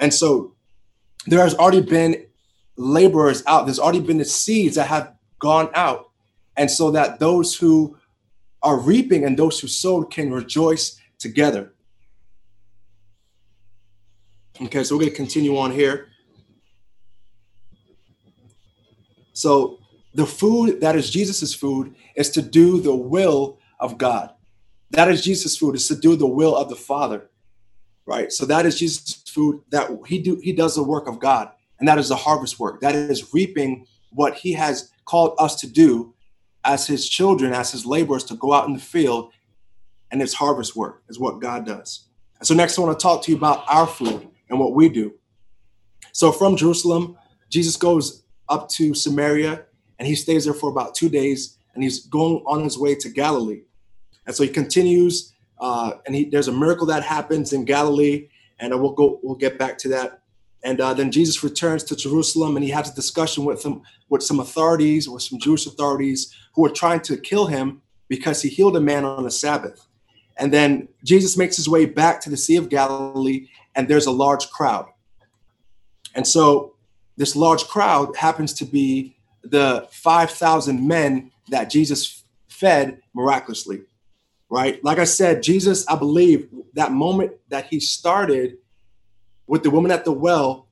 [0.00, 0.54] And so
[1.26, 2.26] there has already been
[2.76, 3.66] laborers out.
[3.66, 6.10] There's already been the seeds that have gone out.
[6.56, 7.96] And so that those who
[8.62, 11.73] are reaping and those who sowed can rejoice together.
[14.62, 16.08] Okay, so we're going to continue on here.
[19.32, 19.80] So
[20.14, 24.30] the food that is Jesus's food is to do the will of God.
[24.90, 27.30] That is Jesus' food, is to do the will of the Father.
[28.06, 28.30] Right?
[28.30, 31.50] So that is Jesus' food that he do he does the work of God.
[31.80, 32.80] And that is the harvest work.
[32.80, 36.14] That is reaping what he has called us to do
[36.64, 39.32] as his children, as his laborers, to go out in the field.
[40.12, 42.06] And it's harvest work, is what God does.
[42.42, 45.14] So next I want to talk to you about our food and what we do.
[46.12, 47.18] So from Jerusalem,
[47.50, 49.64] Jesus goes up to Samaria
[49.98, 53.08] and he stays there for about two days and he's going on his way to
[53.08, 53.62] Galilee.
[54.26, 58.28] And so he continues uh, and he, there's a miracle that happens in Galilee
[58.60, 60.20] and we'll go we'll get back to that.
[60.62, 64.22] And uh, then Jesus returns to Jerusalem and he has a discussion with some with
[64.22, 68.76] some authorities, with some Jewish authorities who are trying to kill him because he healed
[68.76, 69.88] a man on the Sabbath.
[70.36, 74.10] And then Jesus makes his way back to the Sea of Galilee and there's a
[74.10, 74.86] large crowd.
[76.14, 76.74] And so
[77.16, 83.82] this large crowd happens to be the 5,000 men that Jesus fed miraculously,
[84.48, 84.82] right?
[84.84, 88.58] Like I said, Jesus, I believe that moment that he started
[89.46, 90.68] with the woman at the well,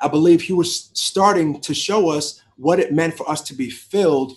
[0.00, 3.70] I believe he was starting to show us what it meant for us to be
[3.70, 4.36] filled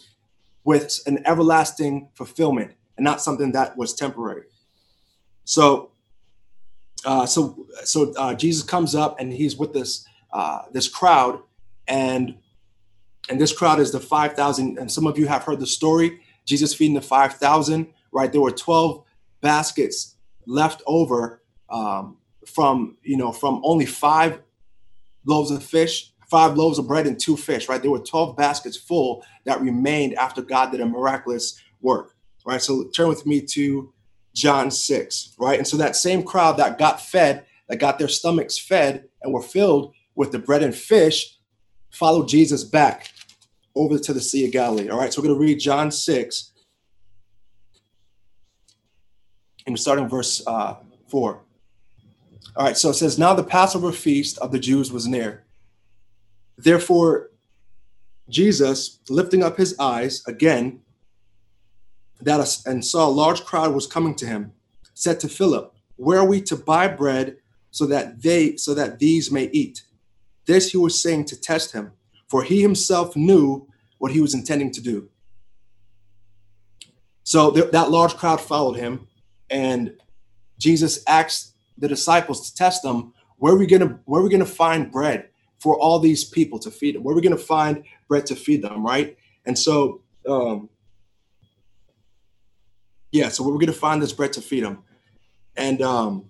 [0.64, 4.44] with an everlasting fulfillment and not something that was temporary.
[5.44, 5.92] So
[7.08, 11.40] uh, so so uh, Jesus comes up and he's with this uh, this crowd,
[11.88, 12.36] and
[13.30, 14.78] and this crowd is the five thousand.
[14.78, 16.20] And some of you have heard the story.
[16.46, 17.88] Jesus feeding the five thousand.
[18.12, 19.06] Right, there were twelve
[19.40, 24.42] baskets left over um, from you know from only five
[25.26, 27.70] loaves of fish, five loaves of bread, and two fish.
[27.70, 32.16] Right, there were twelve baskets full that remained after God did a miraculous work.
[32.46, 33.94] Right, so turn with me to
[34.38, 35.58] John 6, right?
[35.58, 39.42] And so that same crowd that got fed, that got their stomachs fed and were
[39.42, 41.40] filled with the bread and fish,
[41.90, 43.10] followed Jesus back
[43.74, 44.90] over to the Sea of Galilee.
[44.90, 46.52] All right, so we're going to read John 6
[49.66, 50.76] and we're starting verse uh,
[51.08, 51.42] 4.
[52.56, 55.46] All right, so it says, Now the Passover feast of the Jews was near.
[56.60, 57.32] Therefore,
[58.30, 60.82] Jesus, lifting up his eyes again,
[62.22, 64.54] that and saw a large crowd was coming to him,
[64.94, 67.38] said to Philip, Where are we to buy bread
[67.72, 69.84] so that they so that these may eat?
[70.46, 71.92] This he was saying to test him,
[72.30, 75.10] for he himself knew what he was intending to do.
[77.24, 79.08] So th- that large crowd followed him,
[79.50, 79.94] and
[80.58, 84.46] Jesus asked the disciples to test them, where are we gonna where are we gonna
[84.46, 87.04] find bread for all these people to feed them?
[87.04, 89.18] Where are we gonna find bread to feed them, right?
[89.46, 90.70] And so um,
[93.12, 94.84] yeah, so we're going to find this bread to feed them.
[95.56, 96.30] And um,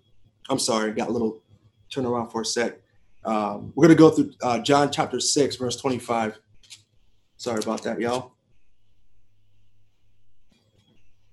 [0.50, 1.42] I'm sorry, got a little
[1.90, 2.78] turn around for a sec.
[3.26, 6.40] Um, we're going to go through uh, John chapter 6, verse 25.
[7.38, 8.34] Sorry about that, y'all.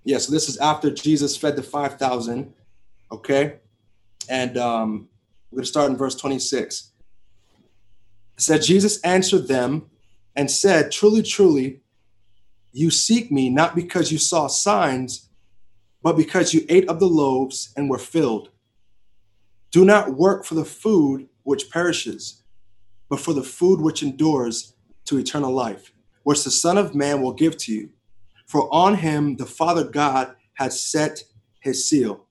[0.05, 2.53] Yeah, so this is after Jesus fed the 5,000.
[3.13, 3.55] Okay.
[4.29, 5.09] And um,
[5.51, 6.91] we're going to start in verse 26.
[8.37, 9.91] It said, Jesus answered them
[10.35, 11.81] and said, Truly, truly,
[12.73, 15.31] you seek me not because you saw signs,
[16.05, 18.51] but because you ate of the loaves and were filled.
[19.73, 22.43] Do not work for the food which perishes,
[23.09, 24.75] but for the food which endures
[25.07, 27.89] to eternal life, which the Son of Man will give to you.
[28.47, 31.25] For on him the Father God has set
[31.61, 32.27] his seal.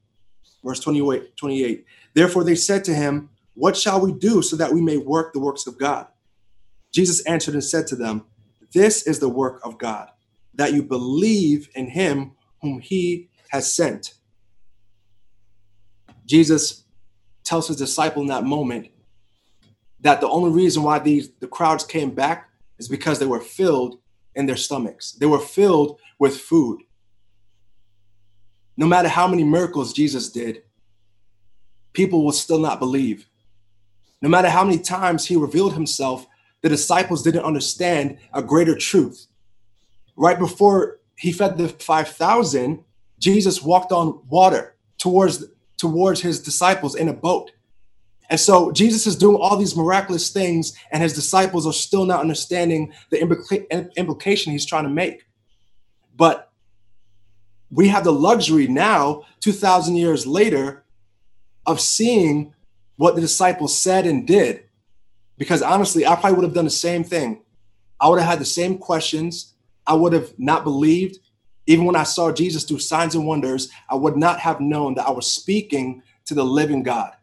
[0.64, 1.86] Verse 28, 28.
[2.14, 5.40] Therefore they said to him, What shall we do so that we may work the
[5.40, 6.06] works of God?
[6.94, 8.26] Jesus answered and said to them,
[8.72, 10.10] This is the work of God,
[10.54, 14.16] that you believe in him whom he has sent.
[16.26, 16.86] Jesus
[17.44, 18.88] tells his disciple in that moment
[20.00, 24.00] that the only reason why these the crowds came back is because they were filled
[24.36, 25.12] in their stomachs.
[25.12, 26.82] They were filled with food.
[28.76, 30.64] No matter how many miracles Jesus did,
[31.94, 33.28] people will still not believe.
[34.20, 36.26] No matter how many times he revealed himself,
[36.64, 39.28] the disciples didn't understand a greater truth.
[40.16, 42.84] Right before he fed the 5,000,
[43.24, 45.46] Jesus walked on water towards,
[45.78, 47.52] towards his disciples in a boat.
[48.30, 52.20] And so Jesus is doing all these miraculous things, and his disciples are still not
[52.20, 55.26] understanding the implica- implication he's trying to make.
[56.18, 56.52] But
[57.72, 60.84] we have the luxury now, 2,000 years later,
[61.66, 62.54] of seeing
[62.98, 64.66] what the disciples said and did.
[65.38, 67.42] Because honestly, I probably would have done the same thing.
[68.02, 69.54] I would have had the same questions.
[69.88, 71.20] I would have not believed.
[71.66, 75.08] Even when I saw Jesus do signs and wonders, I would not have known that
[75.08, 77.14] I was speaking to the living God.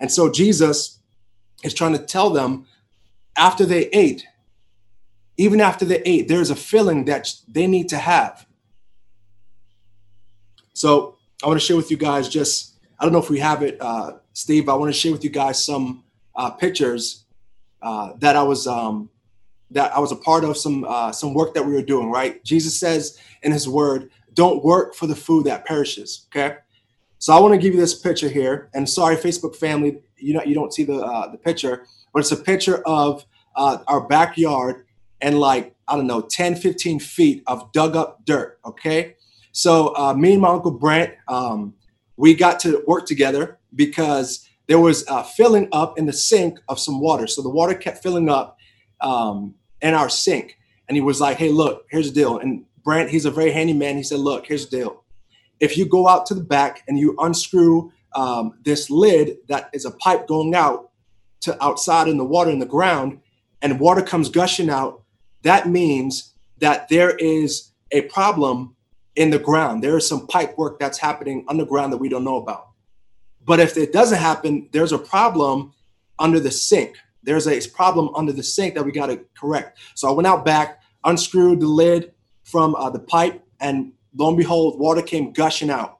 [0.00, 0.98] And so Jesus
[1.62, 2.66] is trying to tell them
[3.36, 4.26] after they ate,
[5.36, 8.46] even after they ate, there's a feeling that they need to have.
[10.72, 13.62] So I want to share with you guys just, I don't know if we have
[13.62, 17.24] it, uh, Steve, I want to share with you guys some uh, pictures
[17.82, 19.10] uh, that I was um,
[19.70, 22.10] that I was a part of some uh, some work that we were doing.
[22.10, 22.42] Right?
[22.44, 26.56] Jesus says in His Word, "Don't work for the food that perishes." Okay.
[27.18, 30.42] So I want to give you this picture here, and sorry, Facebook family, you know
[30.42, 33.24] you don't see the uh, the picture, but it's a picture of
[33.56, 34.84] uh, our backyard
[35.24, 38.58] and like I don't know 10, 15 feet of dug up dirt.
[38.64, 39.16] Okay.
[39.52, 41.74] So uh, me and my uncle Brent, um,
[42.16, 46.78] we got to work together because there was uh, filling up in the sink of
[46.78, 47.26] some water.
[47.26, 48.53] So the water kept filling up
[49.04, 50.58] um, in our sink.
[50.88, 52.38] And he was like, hey, look, here's the deal.
[52.38, 53.96] And Brent, he's a very handy man.
[53.96, 55.04] He said, look, here's the deal.
[55.60, 59.84] If you go out to the back and you unscrew um, this lid that is
[59.84, 60.90] a pipe going out
[61.42, 63.20] to outside in the water in the ground,
[63.62, 65.02] and water comes gushing out,
[65.42, 68.74] that means that there is a problem
[69.16, 69.82] in the ground.
[69.82, 72.68] There is some pipe work that's happening underground that we don't know about.
[73.44, 75.72] But if it doesn't happen, there's a problem
[76.18, 76.96] under the sink.
[77.24, 79.78] There's a problem under the sink that we got to correct.
[79.94, 82.12] So I went out back, unscrewed the lid
[82.44, 85.98] from uh, the pipe, and lo and behold, water came gushing out.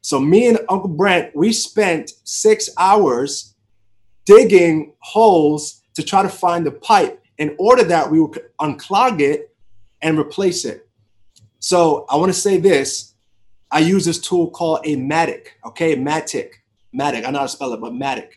[0.00, 3.54] So me and Uncle Brent, we spent six hours
[4.24, 9.54] digging holes to try to find the pipe in order that we would unclog it
[10.02, 10.88] and replace it.
[11.58, 13.14] So I want to say this.
[13.70, 16.60] I use this tool called a mattock, okay, mattock.
[16.92, 17.24] mattock.
[17.24, 18.30] I know how to spell it, but mattock.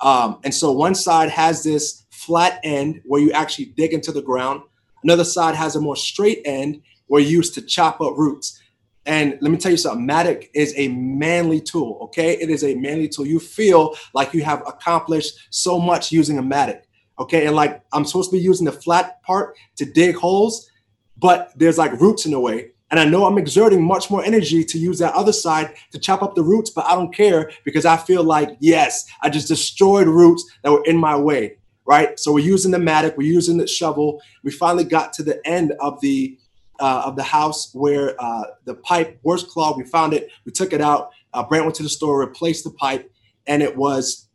[0.00, 4.22] Um, and so one side has this flat end where you actually dig into the
[4.22, 4.62] ground.
[5.02, 8.60] Another side has a more straight end where you use to chop up roots.
[9.06, 12.32] And let me tell you something, Mattock is a manly tool, okay?
[12.32, 13.24] It is a manly tool.
[13.24, 16.82] You feel like you have accomplished so much using a mattock,
[17.20, 17.46] okay?
[17.46, 20.68] And like I'm supposed to be using the flat part to dig holes,
[21.16, 22.72] but there's like roots in the way.
[22.96, 26.22] And I know I'm exerting much more energy to use that other side to chop
[26.22, 30.08] up the roots, but I don't care because I feel like, yes, I just destroyed
[30.08, 32.18] roots that were in my way, right?
[32.18, 34.22] So we're using the mattock, we're using the shovel.
[34.42, 36.38] We finally got to the end of the
[36.80, 39.76] uh, of the house where uh, the pipe was clogged.
[39.76, 41.10] We found it, we took it out.
[41.34, 43.12] Uh, went to the store, replaced the pipe,
[43.46, 44.26] and it was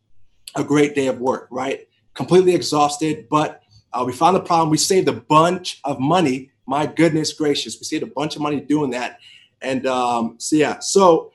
[0.53, 1.87] a great day of work, right?
[2.13, 4.69] Completely exhausted, but uh, we found the problem.
[4.69, 8.61] We saved a bunch of money my goodness gracious, we saved a bunch of money
[8.61, 9.19] doing that.
[9.61, 10.79] And um, so, yeah.
[10.79, 11.31] So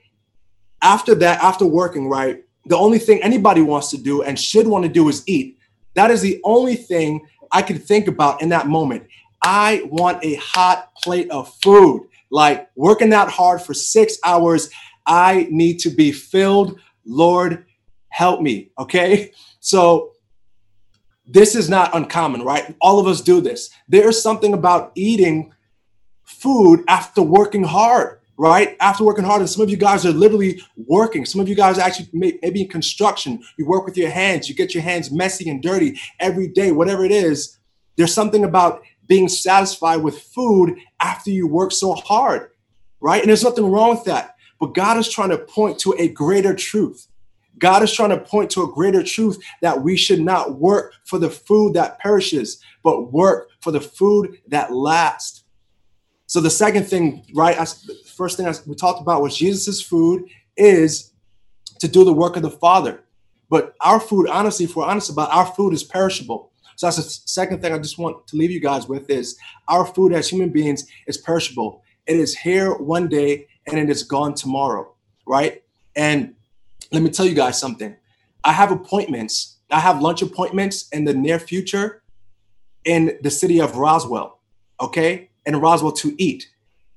[0.83, 4.85] after that, after working, right, the only thing anybody wants to do and should want
[4.85, 5.59] to do is eat.
[5.95, 9.05] That is the only thing I can think about in that moment.
[9.43, 12.09] I want a hot plate of food.
[12.31, 14.69] Like working that hard for six hours,
[15.07, 16.81] I need to be filled.
[17.05, 17.65] Lord,
[18.09, 18.71] help me.
[18.79, 19.33] Okay.
[19.61, 20.13] So
[21.27, 22.75] this is not uncommon, right?
[22.81, 23.71] All of us do this.
[23.89, 25.53] There's something about eating
[26.25, 28.77] food after working hard, right?
[28.81, 31.25] After working hard, and some of you guys are literally working.
[31.25, 34.55] Some of you guys actually may, maybe in construction, you work with your hands, you
[34.55, 37.59] get your hands messy and dirty every day, whatever it is.
[37.97, 42.51] There's something about being satisfied with food after you work so hard,
[43.01, 43.21] right?
[43.21, 44.37] And there's nothing wrong with that.
[44.61, 47.09] But God is trying to point to a greater truth
[47.59, 51.19] God is trying to point to a greater truth that we should not work for
[51.19, 55.45] the food that perishes, but work for the food that lasts.
[56.27, 57.57] So the second thing, right?
[57.57, 60.25] the first thing we talked about was Jesus's food
[60.57, 61.13] is
[61.81, 63.05] to do the work of the Father.
[63.49, 66.53] But our food, honestly, if we're honest about our food is perishable.
[66.77, 69.39] So that's the second thing I just want to leave you guys with is
[69.69, 71.83] our food as human beings is perishable.
[72.07, 74.95] It is here one day and it is gone tomorrow,
[75.27, 75.63] right?
[75.95, 76.35] And
[76.93, 77.97] let me tell you guys something.
[78.45, 79.59] I have appointments.
[79.71, 82.03] I have lunch appointments in the near future
[82.85, 84.41] in the city of Roswell,
[84.81, 85.31] okay?
[85.45, 86.49] In Roswell to eat.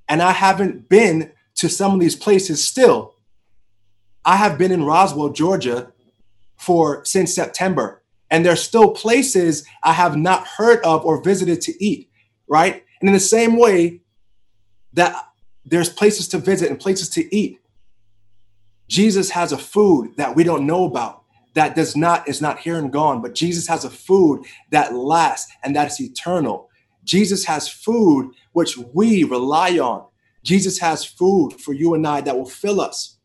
[0.07, 3.15] And I haven't been to some of these places still.
[4.23, 5.91] I have been in Roswell, Georgia
[6.57, 8.03] for since September.
[8.29, 12.09] And there's still places I have not heard of or visited to eat,
[12.47, 12.83] right?
[12.99, 14.01] And in the same way
[14.93, 15.15] that
[15.65, 17.59] there's places to visit and places to eat,
[18.89, 21.23] Jesus has a food that we don't know about
[21.53, 25.51] that does not is not here and gone, but Jesus has a food that lasts
[25.63, 26.69] and that is eternal.
[27.03, 30.05] Jesus has food which we rely on.
[30.43, 33.17] Jesus has food for you and I that will fill us.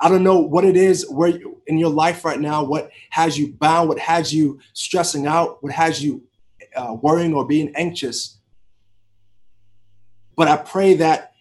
[0.00, 3.38] I don't know what it is where you, in your life right now, what has
[3.38, 6.22] you bound, what has you stressing out, what has you
[6.74, 8.38] uh, worrying or being anxious.
[10.36, 11.34] But I pray that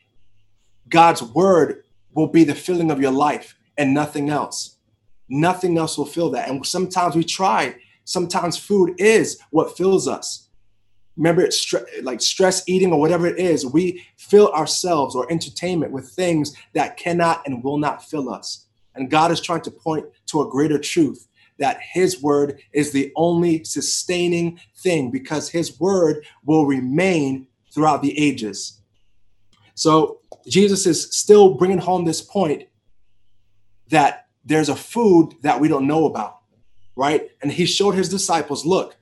[0.90, 1.84] God's word
[2.14, 4.78] will be the filling of your life and nothing else.
[5.30, 6.50] Nothing else will fill that.
[6.50, 10.50] And sometimes we try, sometimes food is what fills us.
[11.16, 15.92] Remember, it's stre- like stress eating or whatever it is, we fill ourselves or entertainment
[15.92, 18.68] with things that cannot and will not fill us.
[18.96, 21.28] And God is trying to point to a greater truth
[21.60, 28.18] that His word is the only sustaining thing because His word will remain throughout the
[28.18, 28.79] ages.
[29.80, 32.64] So Jesus is still bringing home this point
[33.88, 36.40] that there's a food that we don't know about,
[36.98, 37.32] right?
[37.42, 38.98] And he showed his disciples, look,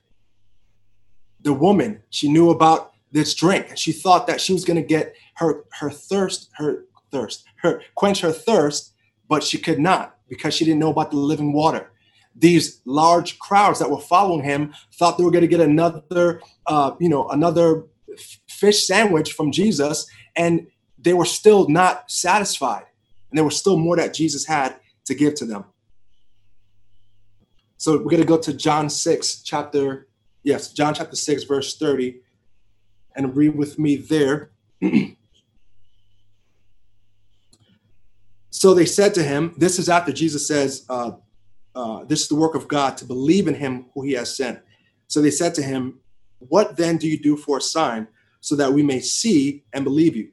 [1.40, 3.70] the woman, she knew about this drink.
[3.70, 7.82] And she thought that she was going to get her her thirst, her thirst, her
[7.96, 8.92] quench her thirst,
[9.28, 11.90] but she could not because she didn't know about the living water.
[12.36, 16.92] These large crowds that were following him thought they were going to get another, uh,
[17.00, 17.86] you know, another
[18.48, 20.06] fish sandwich from Jesus,
[20.38, 22.84] and they were still not satisfied.
[23.30, 25.64] And there was still more that Jesus had to give to them.
[27.76, 30.08] So we're going to go to John 6, chapter,
[30.42, 32.20] yes, John chapter 6, verse 30,
[33.14, 34.50] and read with me there.
[38.50, 41.12] so they said to him, This is after Jesus says, uh,
[41.74, 44.60] uh, This is the work of God to believe in him who he has sent.
[45.06, 46.00] So they said to him,
[46.38, 48.08] What then do you do for a sign
[48.40, 50.30] so that we may see and believe you?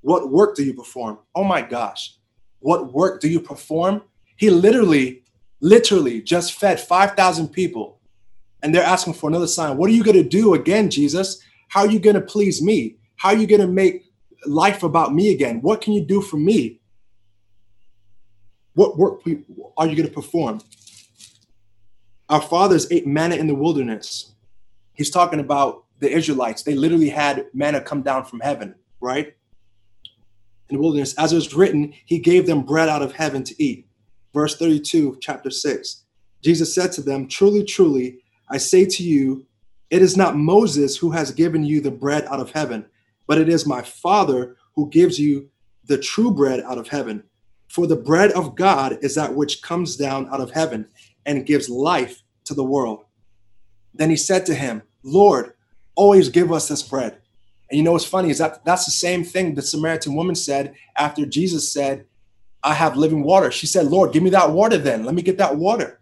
[0.00, 1.18] What work do you perform?
[1.34, 2.16] Oh my gosh.
[2.60, 4.02] What work do you perform?
[4.36, 5.24] He literally,
[5.60, 8.00] literally just fed 5,000 people.
[8.62, 9.76] And they're asking for another sign.
[9.76, 11.42] What are you going to do again, Jesus?
[11.68, 12.96] How are you going to please me?
[13.16, 14.04] How are you going to make
[14.46, 15.60] life about me again?
[15.60, 16.80] What can you do for me?
[18.74, 19.22] What work
[19.76, 20.60] are you going to perform?
[22.28, 24.34] Our fathers ate manna in the wilderness.
[24.92, 26.62] He's talking about the Israelites.
[26.62, 29.34] They literally had manna come down from heaven, right?
[30.68, 31.14] in the wilderness.
[31.14, 33.88] As it was written, he gave them bread out of heaven to eat.
[34.34, 36.04] Verse 32, chapter 6.
[36.42, 38.18] Jesus said to them, Truly, truly,
[38.50, 39.46] I say to you,
[39.90, 42.86] it is not Moses who has given you the bread out of heaven,
[43.26, 45.48] but it is my Father who gives you
[45.84, 47.22] the true bread out of heaven.
[47.68, 50.88] For the bread of God is that which comes down out of heaven
[51.24, 53.04] and gives life to the world.
[53.94, 55.52] Then he said to him, Lord,
[55.96, 57.18] always give us this bread.
[57.68, 60.74] And you know what's funny is that that's the same thing the Samaritan woman said
[60.96, 62.06] after Jesus said,
[62.62, 63.50] I have living water.
[63.50, 65.04] She said, Lord, give me that water then.
[65.04, 66.00] Let me get that water.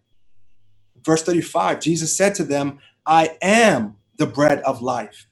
[1.02, 5.26] Verse 35 Jesus said to them, I am the bread of life.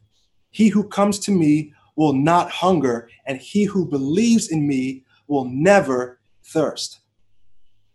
[0.51, 5.45] He who comes to me will not hunger, and he who believes in me will
[5.45, 7.01] never thirst.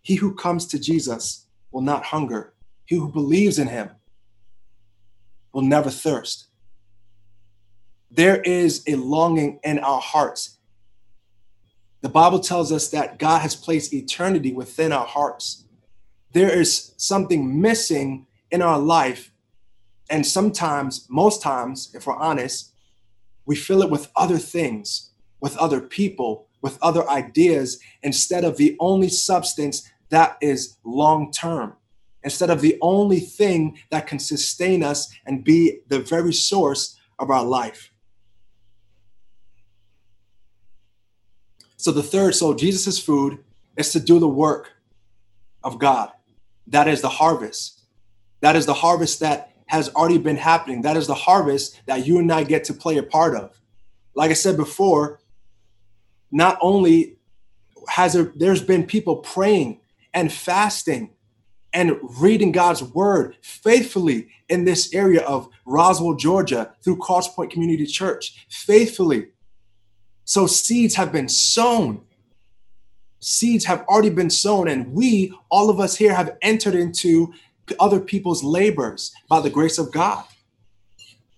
[0.01, 2.53] He who comes to Jesus will not hunger.
[2.85, 3.91] He who believes in him
[5.51, 6.46] will never thirst
[8.09, 10.57] there is a longing in our hearts.
[12.01, 15.65] The Bible tells us that God has placed eternity within our hearts.
[16.31, 19.31] There is something missing in our life.
[20.09, 22.73] And sometimes, most times, if we're honest,
[23.45, 28.77] we fill it with other things, with other people, with other ideas, instead of the
[28.79, 31.73] only substance that is long term,
[32.23, 37.29] instead of the only thing that can sustain us and be the very source of
[37.29, 37.91] our life.
[41.77, 43.39] So the third, so Jesus's food
[43.77, 44.71] is to do the work.
[45.63, 46.11] of God.
[46.67, 47.81] That is the harvest.
[48.41, 50.83] That is the harvest that has already been happening.
[50.83, 53.59] That is the harvest that you and I get to play a part of.
[54.15, 55.19] Like I said before,
[56.31, 57.17] not only
[57.89, 59.81] has there there's been people praying
[60.13, 61.11] and fasting
[61.73, 68.45] and reading God's word faithfully in this area of Roswell, Georgia, through Crosspointe Community Church,
[68.49, 69.27] faithfully.
[70.27, 72.01] So seeds have been sown.
[73.21, 77.33] Seeds have already been sown, and we, all of us here, have entered into
[77.79, 80.25] other people's labors by the grace of God.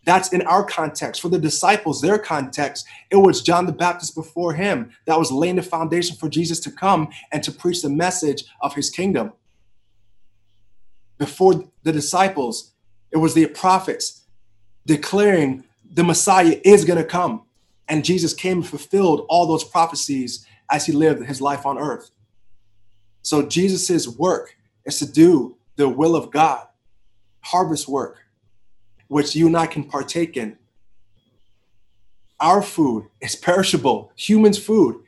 [0.05, 1.21] That's in our context.
[1.21, 5.57] For the disciples, their context, it was John the Baptist before him that was laying
[5.57, 9.33] the foundation for Jesus to come and to preach the message of his kingdom.
[11.19, 12.71] Before the disciples,
[13.11, 14.23] it was the prophets
[14.87, 15.63] declaring
[15.93, 17.43] the Messiah is going to come.
[17.89, 22.11] And Jesus came and fulfilled all those prophecies as he lived his life on earth.
[23.23, 26.67] So Jesus's work is to do the will of God,
[27.41, 28.19] harvest work,
[29.07, 30.57] which you and I can partake in.
[32.39, 35.01] Our food is perishable, humans' food.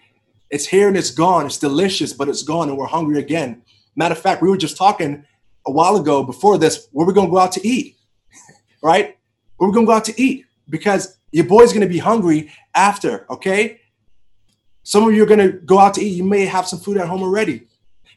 [0.50, 1.46] It's here and it's gone.
[1.46, 3.62] It's delicious, but it's gone, and we're hungry again.
[3.96, 5.24] Matter of fact, we were just talking
[5.66, 7.96] a while ago before this where we're going to go out to eat,
[8.84, 9.18] right?
[9.58, 13.28] Where we're going to go out to eat because your boy's to be hungry after,
[13.30, 13.82] okay?
[14.84, 16.16] Some of you are to go out to eat.
[16.16, 17.68] You may have some food at home already.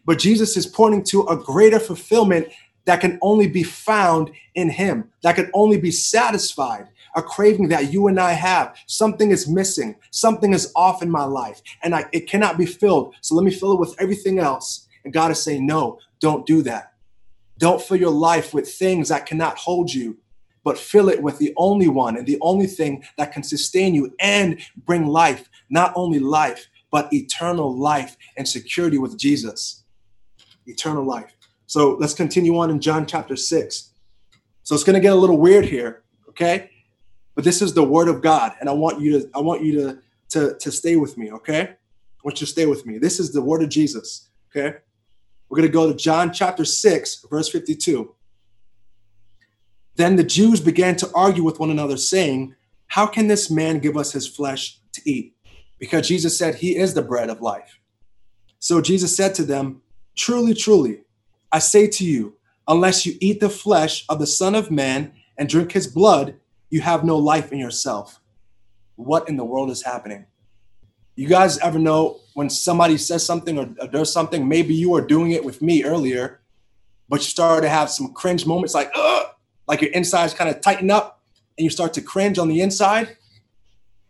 [0.07, 2.49] But Jesus is pointing to a greater fulfillment
[2.87, 6.89] that can only be found in Him, that can only be satisfied.
[7.17, 8.77] A craving that you and I have.
[8.87, 9.95] Something is missing.
[10.11, 13.15] Something is off in my life, and I, it cannot be filled.
[13.21, 14.89] So let me fill it with everything else.
[15.05, 16.93] And God is saying, No, don't do that.
[17.59, 20.19] Don't fill your life with things that cannot hold you,
[20.65, 24.13] but fill it with the only one and the only thing that can sustain you
[24.19, 29.85] and bring life, not only life, but eternal life and security with Jesus
[30.67, 31.37] eternal life.
[31.67, 33.91] So let's continue on in John chapter 6.
[34.63, 36.71] So it's going to get a little weird here, okay?
[37.35, 39.73] But this is the word of God and I want you to I want you
[39.81, 39.99] to
[40.31, 41.61] to to stay with me, okay?
[41.63, 42.99] I want you to stay with me.
[42.99, 44.79] This is the word of Jesus, okay?
[45.49, 48.15] We're going to go to John chapter 6, verse 52.
[49.97, 52.55] Then the Jews began to argue with one another saying,
[52.89, 55.35] "How can this man give us his flesh to eat?"
[55.79, 57.79] Because Jesus said he is the bread of life.
[58.59, 59.83] So Jesus said to them,
[60.17, 61.01] Truly, truly,
[61.53, 62.37] I say to you,
[62.67, 66.37] unless you eat the flesh of the Son of Man and drink his blood,
[66.71, 68.21] you have no life in yourself.
[68.97, 70.27] What in the world is happening?
[71.17, 75.33] You guys ever know when somebody says something or, does something, maybe you were doing
[75.33, 76.41] it with me earlier,
[77.09, 79.27] but you started to have some cringe moments like, Ugh!
[79.67, 81.23] Like your insides kind of tighten up
[81.57, 83.17] and you start to cringe on the inside?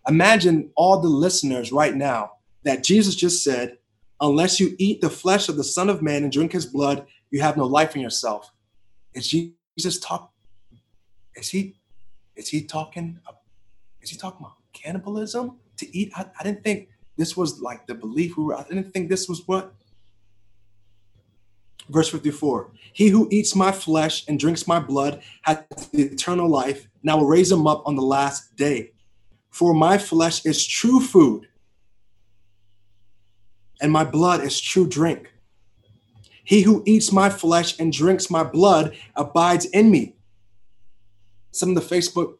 [0.08, 2.32] Imagine all the listeners right now
[2.64, 3.78] that Jesus just said,
[4.20, 7.40] unless you eat the flesh of the Son of Man and drink his blood, you
[7.40, 8.50] have no life in yourself.
[9.14, 10.32] Is Jesus talk?
[11.36, 11.76] Is he
[12.36, 13.20] is he talking?
[14.00, 16.12] Is he talking about cannibalism to eat?
[16.14, 18.56] I, I didn't think this was like the belief we were.
[18.56, 19.72] I didn't think this was what.
[21.88, 25.58] Verse 54 He who eats my flesh and drinks my blood has
[25.92, 28.92] eternal life, and I will raise him up on the last day.
[29.50, 31.46] For my flesh is true food
[33.80, 35.32] and my blood is true drink.
[36.44, 40.16] He who eats my flesh and drinks my blood abides in me.
[41.52, 42.34] Some of the Facebook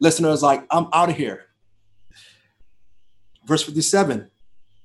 [0.00, 1.46] listeners like, I'm out of here.
[3.46, 4.30] Verse 57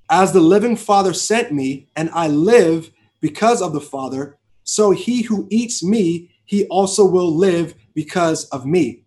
[0.10, 2.92] As the living Father sent me, and I live
[3.24, 8.66] because of the Father, so he who eats me, he also will live because of
[8.66, 9.06] me.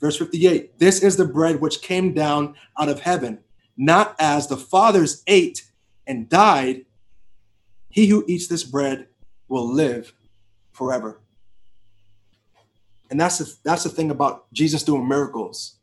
[0.00, 3.40] Verse 58 This is the bread which came down out of heaven
[3.76, 5.64] not as the fathers ate
[6.06, 6.84] and died,
[7.88, 9.08] he who eats this bread
[9.48, 10.12] will live
[10.72, 11.20] forever.
[13.10, 15.76] And that's the, that's the thing about Jesus doing miracles.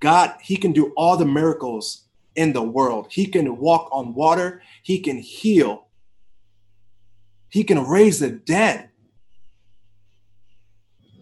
[0.00, 2.04] God, he can do all the miracles
[2.36, 3.08] in the world.
[3.10, 5.87] He can walk on water, he can heal,
[7.50, 8.90] he can raise the dead.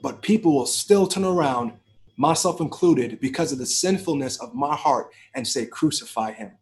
[0.02, 1.72] But people will still turn around
[2.16, 6.52] myself included, because of the sinfulness of my heart and say, Crucify him.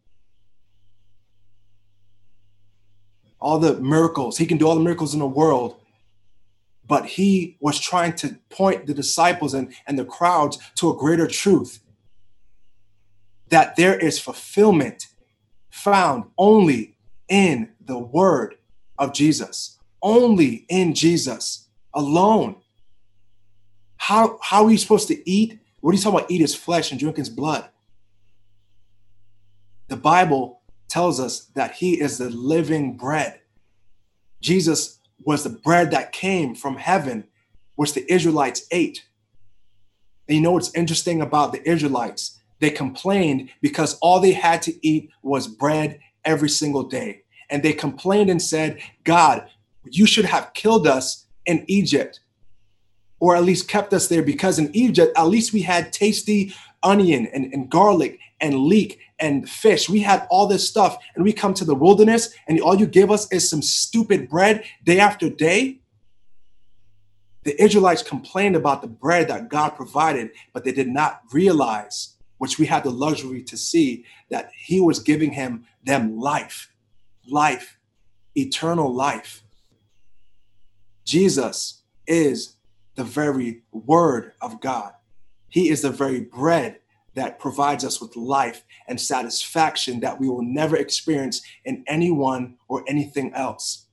[3.41, 5.77] All the miracles, he can do all the miracles in the world,
[6.87, 11.27] but he was trying to point the disciples and, and the crowds to a greater
[11.27, 11.81] truth
[13.49, 15.07] that there is fulfillment
[15.71, 16.97] found only
[17.29, 18.57] in the word
[18.99, 22.57] of Jesus, only in Jesus alone.
[23.97, 25.59] How, how are you supposed to eat?
[25.80, 26.30] What are you talking about?
[26.30, 27.68] Eat his flesh and drink his blood.
[29.88, 33.40] The Bible tells us that he is the living bread.
[34.40, 37.24] Jesus was the bread that came from heaven,
[37.76, 39.05] which the Israelites ate.
[40.28, 42.40] And you know what's interesting about the Israelites?
[42.61, 47.24] They complained because all they had to eat was bread every single day.
[47.51, 49.49] And they complained and said, God,
[49.84, 52.20] you should have killed us in Egypt,
[53.20, 57.26] or at least kept us there, because in Egypt, at least we had tasty onion
[57.32, 59.88] and, and garlic and leek and fish.
[59.88, 63.11] We had all this stuff, and we come to the wilderness, and all you give
[63.11, 65.80] us is some stupid bread day after day.
[67.45, 72.59] The Israelites complained about the bread that God provided, but they did not realize, which
[72.59, 76.70] we had the luxury to see, that He was giving him them life,
[77.29, 77.79] life,
[78.35, 79.43] eternal life.
[81.05, 82.57] Jesus is
[82.95, 84.93] the very word of God.
[85.49, 86.79] He is the very bread
[87.14, 92.85] that provides us with life and satisfaction that we will never experience in anyone or
[92.89, 93.87] anything else.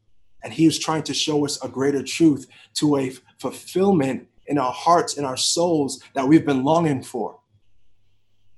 [0.44, 4.72] And he is trying to show us a greater truth to a fulfillment in our
[4.72, 7.40] hearts and our souls that we've been longing for.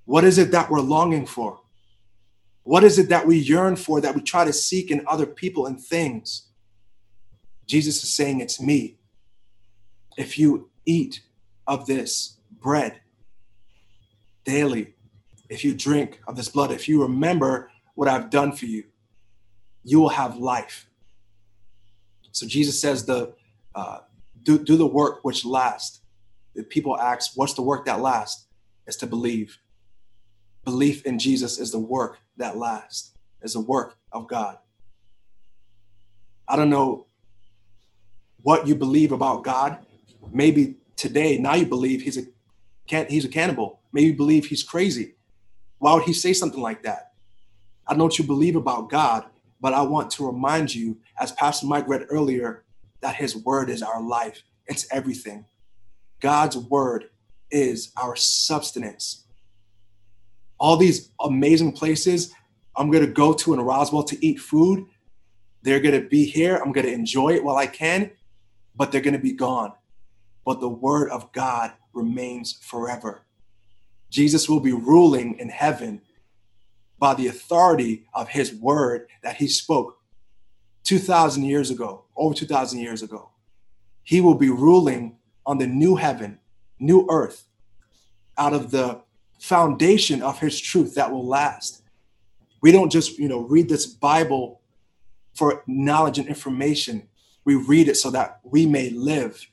[0.05, 1.59] What is it that we're longing for?
[2.64, 5.66] What is it that we yearn for that we try to seek in other people
[5.66, 6.47] and things?
[7.66, 8.97] Jesus is saying, It's me.
[10.18, 11.22] If you eat
[11.68, 13.01] of this bread
[14.45, 14.93] daily,
[15.49, 18.84] if you drink of this blood, if you remember what I've done for you,
[19.84, 20.88] you will have life.
[22.32, 23.34] So Jesus says, the
[23.76, 23.99] uh,
[24.41, 26.01] do, do the work which lasts.
[26.55, 28.47] If people ask, what's the work that lasts?
[28.88, 29.57] Is to believe.
[30.66, 33.11] Belief in Jesus is the work that lasts,
[33.41, 34.57] is the work of God.
[36.47, 37.07] I don't know
[38.41, 39.86] what you believe about God.
[40.32, 42.24] Maybe today, now you believe he's a
[42.88, 43.80] can't he's a cannibal.
[43.91, 45.16] Maybe you believe he's crazy.
[45.80, 47.11] Why would he say something like that?
[47.88, 49.26] I don't know what you believe about God,
[49.59, 52.64] but I want to remind you, as Pastor Mike read earlier,
[53.01, 54.43] that his word is our life.
[54.66, 55.45] It's everything.
[56.22, 57.09] God's word
[57.51, 59.22] is our substance.
[60.59, 62.33] All these amazing places
[62.75, 64.85] I'm going to go to in Roswell to eat food,
[65.61, 66.57] they're going to be here.
[66.57, 68.11] I'm going to enjoy it while I can,
[68.75, 69.73] but they're going to be gone.
[70.45, 73.25] But the word of God remains forever.
[74.09, 76.01] Jesus will be ruling in heaven
[76.99, 79.97] by the authority of his word that he spoke
[80.83, 83.29] 2,000 years ago, over 2,000 years ago.
[84.03, 86.39] He will be ruling on the new heaven,
[86.79, 87.45] new earth,
[88.37, 89.01] out of the
[89.43, 91.81] foundation of his truth that will last.
[92.61, 94.61] We don't just, you know, read this Bible
[95.35, 97.09] for knowledge and information.
[97.43, 99.45] We read it so that we may live.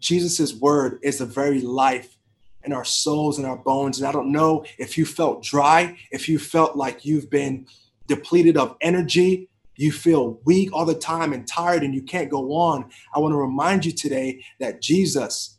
[0.00, 2.16] Jesus' word is the very life
[2.64, 3.98] in our souls and our bones.
[3.98, 7.66] And I don't know if you felt dry, if you felt like you've been
[8.06, 12.54] depleted of energy, you feel weak all the time and tired and you can't go
[12.54, 12.90] on.
[13.14, 15.58] I want to remind you today that Jesus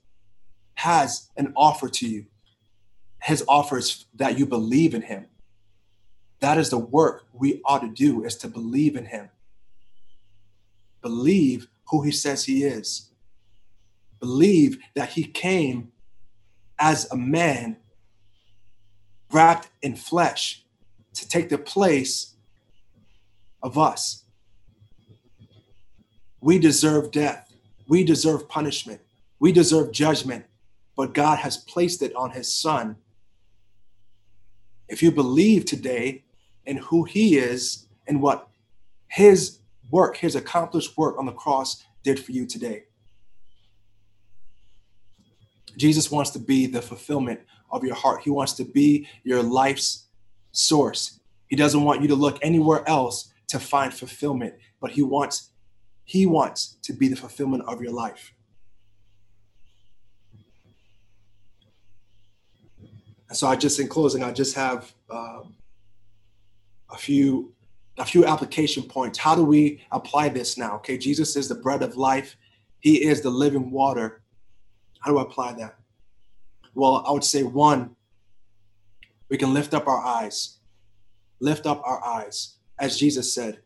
[0.74, 2.26] has an offer to you.
[3.22, 5.28] His offer is that you believe in him.
[6.40, 9.30] That is the work we ought to do is to believe in him.
[11.02, 13.10] Believe who he says he is.
[14.20, 15.92] Believe that he came
[16.80, 17.78] as a man
[19.32, 20.64] wrapped in flesh
[21.14, 22.36] to take the place
[23.62, 24.24] of us.
[26.40, 27.54] We deserve death.
[27.88, 29.02] We deserve punishment.
[29.40, 30.46] We deserve judgment,
[30.96, 32.96] but God has placed it on his son.
[34.92, 36.26] If you believe today
[36.66, 38.50] in who he is and what
[39.08, 42.84] his work, his accomplished work on the cross did for you today,
[45.78, 47.40] Jesus wants to be the fulfillment
[47.72, 48.24] of your heart.
[48.24, 50.08] He wants to be your life's
[50.52, 51.22] source.
[51.48, 55.52] He doesn't want you to look anywhere else to find fulfillment, but he wants
[56.04, 58.34] he wants to be the fulfillment of your life.
[63.32, 65.56] And so I just in closing, I just have um,
[66.92, 67.54] a few
[67.98, 69.18] a few application points.
[69.18, 70.76] How do we apply this now?
[70.76, 72.36] Okay, Jesus is the bread of life.
[72.80, 74.22] He is the living water
[75.02, 75.76] how do I apply that?
[76.74, 77.96] Well, I would say one,
[79.30, 80.60] we can lift up our eyes.
[81.40, 82.58] Lift up our eyes.
[82.80, 83.62] As Jesus said,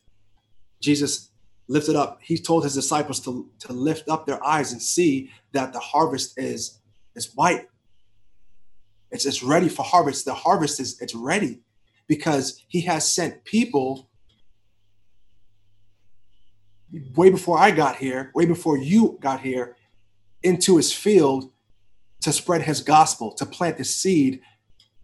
[0.81, 1.31] Jesus
[1.67, 5.73] lifted up, he told his disciples to, to lift up their eyes and see that
[5.73, 6.79] the harvest is,
[7.15, 7.67] is white.
[9.15, 10.25] It's, it's ready for harvest.
[10.25, 11.61] The harvest is it's ready
[12.07, 14.09] because he has sent people
[17.15, 19.77] way before I got here, way before you got here,
[20.43, 21.51] into his field
[22.21, 24.41] to spread his gospel, to plant the seed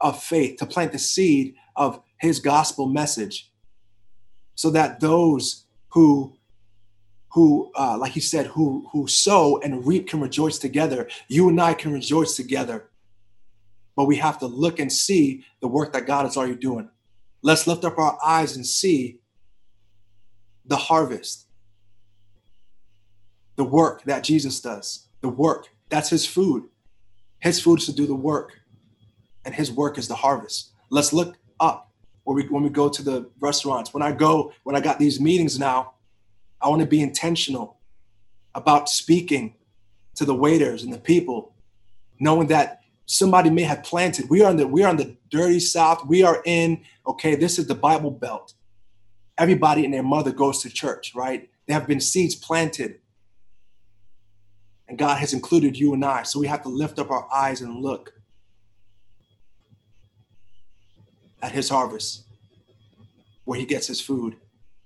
[0.02, 3.52] of faith, to plant the seed of his gospel message,
[4.56, 6.36] so that those who
[7.34, 11.08] who, uh, like he said, who who sow and reap can rejoice together.
[11.30, 12.91] You and I can rejoice together.
[13.96, 16.90] But we have to look and see the work that God is already doing.
[17.42, 19.20] Let's lift up our eyes and see
[20.66, 21.48] the harvest,
[23.56, 25.68] the work that Jesus does, the work.
[25.90, 26.70] That's his food.
[27.40, 28.60] His food is to do the work,
[29.44, 30.72] and his work is the harvest.
[30.90, 31.92] Let's look up
[32.24, 33.94] when we when we go to the restaurants.
[33.94, 35.94] When I go, when I got these meetings now,
[36.62, 37.80] I want to be intentional
[38.54, 39.56] about speaking
[40.16, 41.56] to the waiters and the people,
[42.20, 42.81] knowing that
[43.12, 44.30] somebody may have planted.
[44.30, 46.06] We are in the we are in the dirty south.
[46.06, 48.54] We are in, okay, this is the Bible Belt.
[49.38, 51.50] Everybody and their mother goes to church, right?
[51.68, 53.00] There have been seeds planted.
[54.88, 56.24] And God has included you and I.
[56.24, 58.14] So we have to lift up our eyes and look
[61.42, 62.24] at his harvest,
[63.44, 64.38] where he gets his food.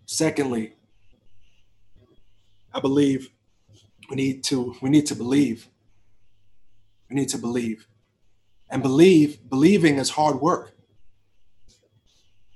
[0.06, 0.74] Secondly,
[2.74, 3.30] I believe
[4.10, 5.68] we need to we need to believe.
[7.10, 7.88] We need to believe.
[8.76, 10.76] And believe, believing is hard work.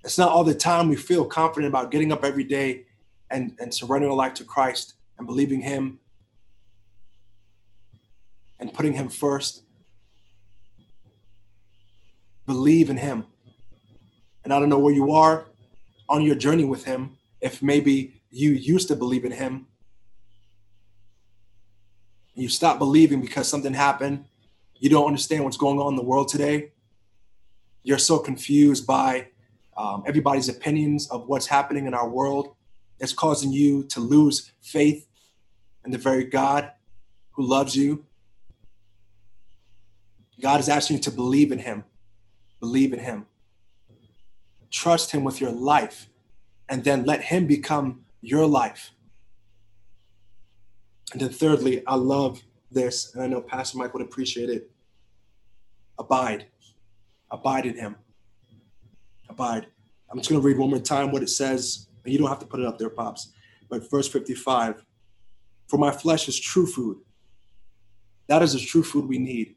[0.03, 2.87] It's not all the time we feel confident about getting up every day
[3.31, 5.99] and, and surrendering our life to Christ and believing Him
[8.59, 9.63] and putting Him first.
[12.45, 13.23] Believe in Him.
[14.43, 15.45] And I don't know where you are
[16.09, 19.67] on your journey with Him, if maybe you used to believe in Him.
[22.35, 24.25] You stop believing because something happened.
[24.79, 26.71] You don't understand what's going on in the world today.
[27.83, 29.27] You're so confused by
[29.75, 32.55] um, everybody's opinions of what's happening in our world.
[32.99, 35.07] It's causing you to lose faith
[35.85, 36.71] in the very God
[37.31, 38.05] who loves you.
[40.41, 41.83] God is asking you to believe in Him.
[42.59, 43.25] Believe in Him.
[44.71, 46.09] Trust Him with your life,
[46.69, 48.91] and then let Him become your life.
[51.11, 54.69] And then, thirdly, I love this, and I know Pastor Mike would appreciate it.
[55.97, 56.47] Abide.
[57.31, 57.95] Abide in Him.
[59.29, 59.67] Abide.
[60.09, 61.87] I'm just going to read one more time what it says.
[62.03, 63.31] And you don't have to put it up there, Pops.
[63.69, 64.83] But verse 55
[65.67, 66.97] For my flesh is true food.
[68.27, 69.55] That is the true food we need.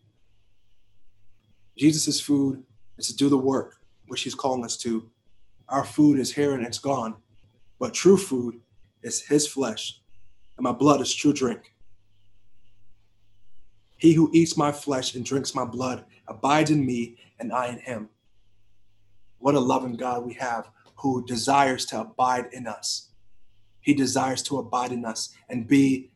[1.76, 2.62] Jesus' food
[2.98, 3.76] is to do the work
[4.08, 5.08] which he's calling us to.
[5.68, 7.16] Our food is here and it's gone.
[7.78, 8.60] But true food
[9.02, 10.00] is his flesh,
[10.56, 11.71] and my blood is true drink.
[14.02, 17.78] He who eats my flesh and drinks my blood abides in me, and I in
[17.78, 18.08] him.
[19.38, 23.10] What a loving God we have who desires to abide in us.
[23.80, 26.10] He desires to abide in us and be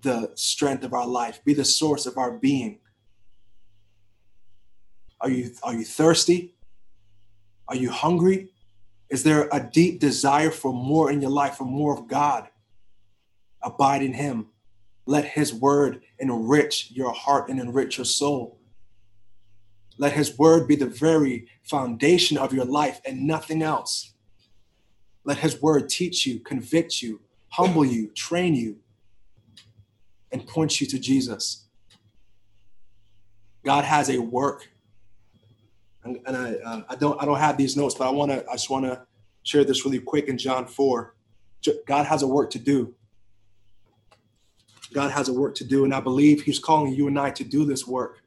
[0.00, 2.78] the strength of our life, be the source of our being.
[5.20, 6.54] Are you, are you thirsty?
[7.68, 8.48] Are you hungry?
[9.10, 12.48] Is there a deep desire for more in your life, for more of God?
[13.62, 14.46] Abide in Him.
[15.08, 18.58] Let His word enrich your heart and enrich your soul.
[19.96, 24.12] Let His word be the very foundation of your life and nothing else.
[25.24, 28.80] Let His word teach you, convict you, humble you, train you,
[30.30, 31.64] and point you to Jesus.
[33.64, 34.68] God has a work
[36.04, 38.44] and, and I, uh, I don't I don't have these notes, but I want to
[38.48, 39.06] I just want to
[39.42, 41.14] share this really quick in John four.
[41.86, 42.94] God has a work to do.
[44.92, 47.44] God has a work to do, and I believe He's calling you and I to
[47.44, 48.22] do this work.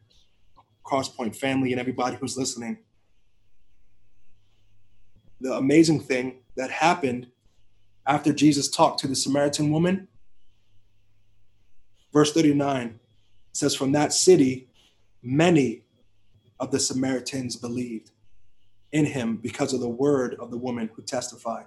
[0.85, 2.77] Crosspointe family and everybody who's listening.
[5.39, 7.27] The amazing thing that happened
[8.05, 10.07] after Jesus talked to the Samaritan woman,
[12.11, 12.99] verse 39
[13.53, 14.67] says, From that city,
[15.21, 15.83] many
[16.59, 18.11] of the Samaritans believed
[18.91, 21.65] in him because of the word of the woman who testified.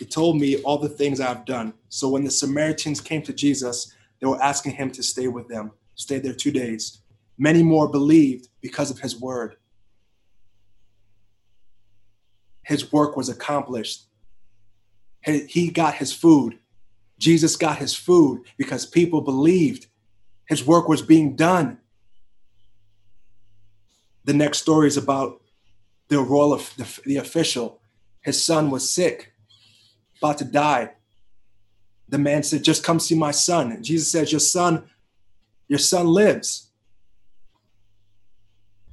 [0.00, 1.74] He told me all the things I've done.
[1.88, 5.70] So when the Samaritans came to Jesus, they were asking him to stay with them,
[5.94, 7.02] stay there two days.
[7.38, 9.54] Many more believed because of his word.
[12.64, 14.06] His work was accomplished.
[15.22, 16.58] He got his food.
[17.20, 19.86] Jesus got his food because people believed
[20.48, 21.78] his work was being done
[24.24, 25.40] the next story is about
[26.08, 27.80] the role of the, the official.
[28.20, 29.29] His son was sick,
[30.20, 30.92] about to die.
[32.08, 33.72] The man said, Just come see my son.
[33.72, 34.84] And Jesus says, Your son,
[35.68, 36.70] your son lives.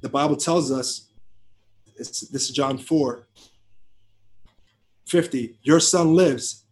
[0.00, 1.08] The Bible tells us,
[1.96, 3.26] this is John 4
[5.06, 6.64] 50, your son lives.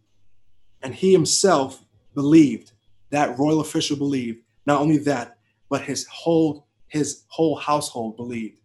[0.83, 1.83] And he himself
[2.15, 2.73] believed,
[3.11, 4.43] that royal official believed.
[4.67, 5.39] Not only that,
[5.69, 8.59] but his whole his whole household believed.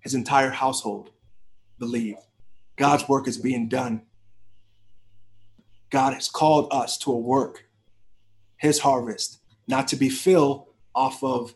[0.00, 1.10] His entire household
[1.78, 2.18] believed.
[2.76, 4.02] God's work is being done.
[5.92, 7.66] God has called us to a work,
[8.56, 11.54] his harvest, not to be filled off of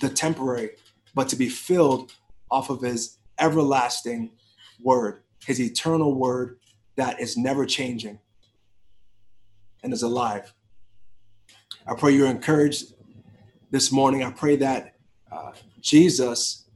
[0.00, 0.72] the temporary,
[1.14, 2.12] but to be filled
[2.50, 4.32] off of his everlasting
[4.82, 6.58] word, his eternal word
[6.96, 8.18] that is never changing
[9.82, 10.52] and is alive.
[11.86, 12.92] I pray you're encouraged
[13.70, 14.22] this morning.
[14.22, 14.96] I pray that
[15.32, 16.68] uh, Jesus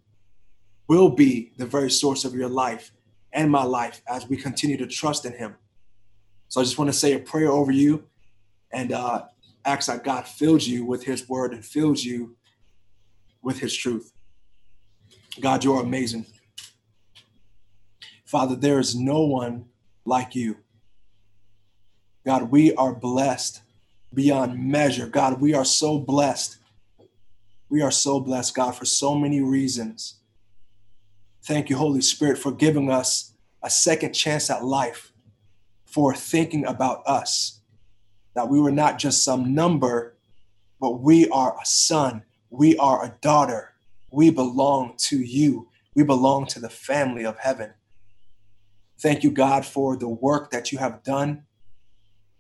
[0.88, 2.92] will be the very source of your life
[3.30, 5.56] and my life as we continue to trust in him.
[6.54, 8.04] So I just want to say a prayer over you
[8.72, 9.24] and uh,
[9.64, 12.36] ask that God fills you with his word and fills you
[13.42, 14.12] with his truth.
[15.40, 16.26] God, you're amazing.
[18.24, 19.64] Father, there is no one
[20.04, 20.58] like you.
[22.24, 23.60] God, we are blessed
[24.14, 25.08] beyond measure.
[25.08, 26.58] God, we are so blessed.
[27.68, 30.20] We are so blessed, God, for so many reasons.
[31.42, 35.10] Thank you, Holy Spirit, for giving us a second chance at life,
[35.94, 37.60] for thinking about us,
[38.34, 40.16] that we were not just some number,
[40.80, 43.74] but we are a son, we are a daughter,
[44.10, 47.74] we belong to you, we belong to the family of heaven.
[48.98, 51.44] Thank you, God, for the work that you have done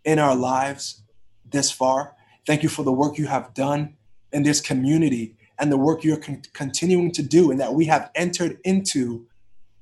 [0.04, 1.04] in our lives
[1.48, 2.16] this far.
[2.48, 3.94] Thank you for the work you have done
[4.32, 8.10] in this community and the work you're con- continuing to do, and that we have
[8.16, 9.28] entered into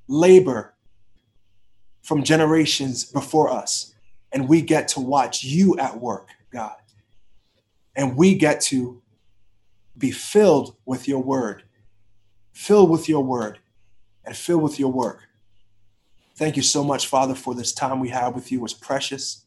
[0.09, 0.72] labor
[2.03, 3.95] from generations before us.
[4.33, 6.77] And we get to watch you at work, God.
[7.95, 9.03] And we get to
[9.97, 11.65] be filled with your word,
[12.53, 13.59] filled with your word,
[14.25, 15.21] and filled with your work.
[16.37, 19.45] Thank you so much, Father, for this time we have with you was precious.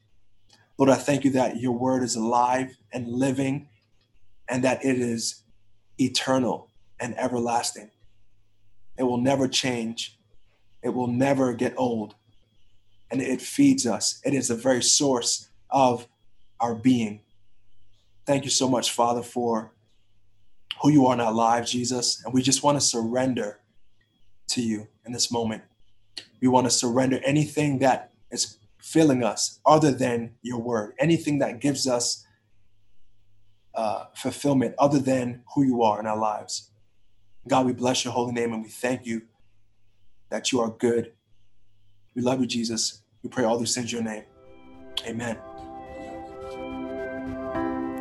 [0.77, 3.69] Lord, I thank you that your word is alive and living
[4.47, 5.43] and that it is
[5.99, 7.89] eternal and everlasting.
[8.97, 10.17] It will never change.
[10.83, 12.15] It will never get old.
[13.15, 14.19] And it feeds us.
[14.25, 16.05] It is the very source of
[16.59, 17.21] our being.
[18.25, 19.71] Thank you so much, Father, for
[20.81, 22.21] who you are in our lives, Jesus.
[22.25, 23.61] And we just want to surrender
[24.49, 25.63] to you in this moment.
[26.41, 31.61] We want to surrender anything that is filling us other than your word, anything that
[31.61, 32.25] gives us
[33.75, 36.69] uh, fulfillment other than who you are in our lives.
[37.47, 39.21] God, we bless your holy name and we thank you
[40.29, 41.13] that you are good.
[42.13, 43.03] We love you, Jesus.
[43.25, 44.23] We pray all these things in your name.
[45.07, 45.39] Amen.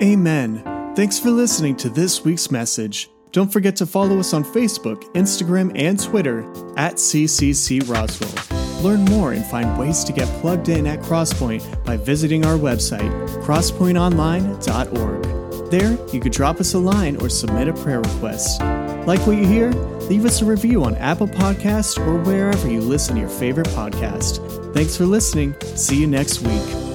[0.03, 0.93] Amen.
[0.95, 3.09] Thanks for listening to this week's message.
[3.33, 6.41] Don't forget to follow us on Facebook, Instagram, and Twitter
[6.77, 8.83] at CCC Roswell.
[8.83, 13.11] Learn more and find ways to get plugged in at Crosspointe by visiting our website,
[13.45, 15.44] crosspointeonline.org.
[15.71, 18.61] There, you could drop us a line or submit a prayer request.
[19.07, 19.71] Like what you hear?
[20.09, 24.75] Leave us a review on Apple Podcasts or wherever you listen to your favorite podcast.
[24.75, 25.55] Thanks for listening.
[25.77, 26.94] See you next week.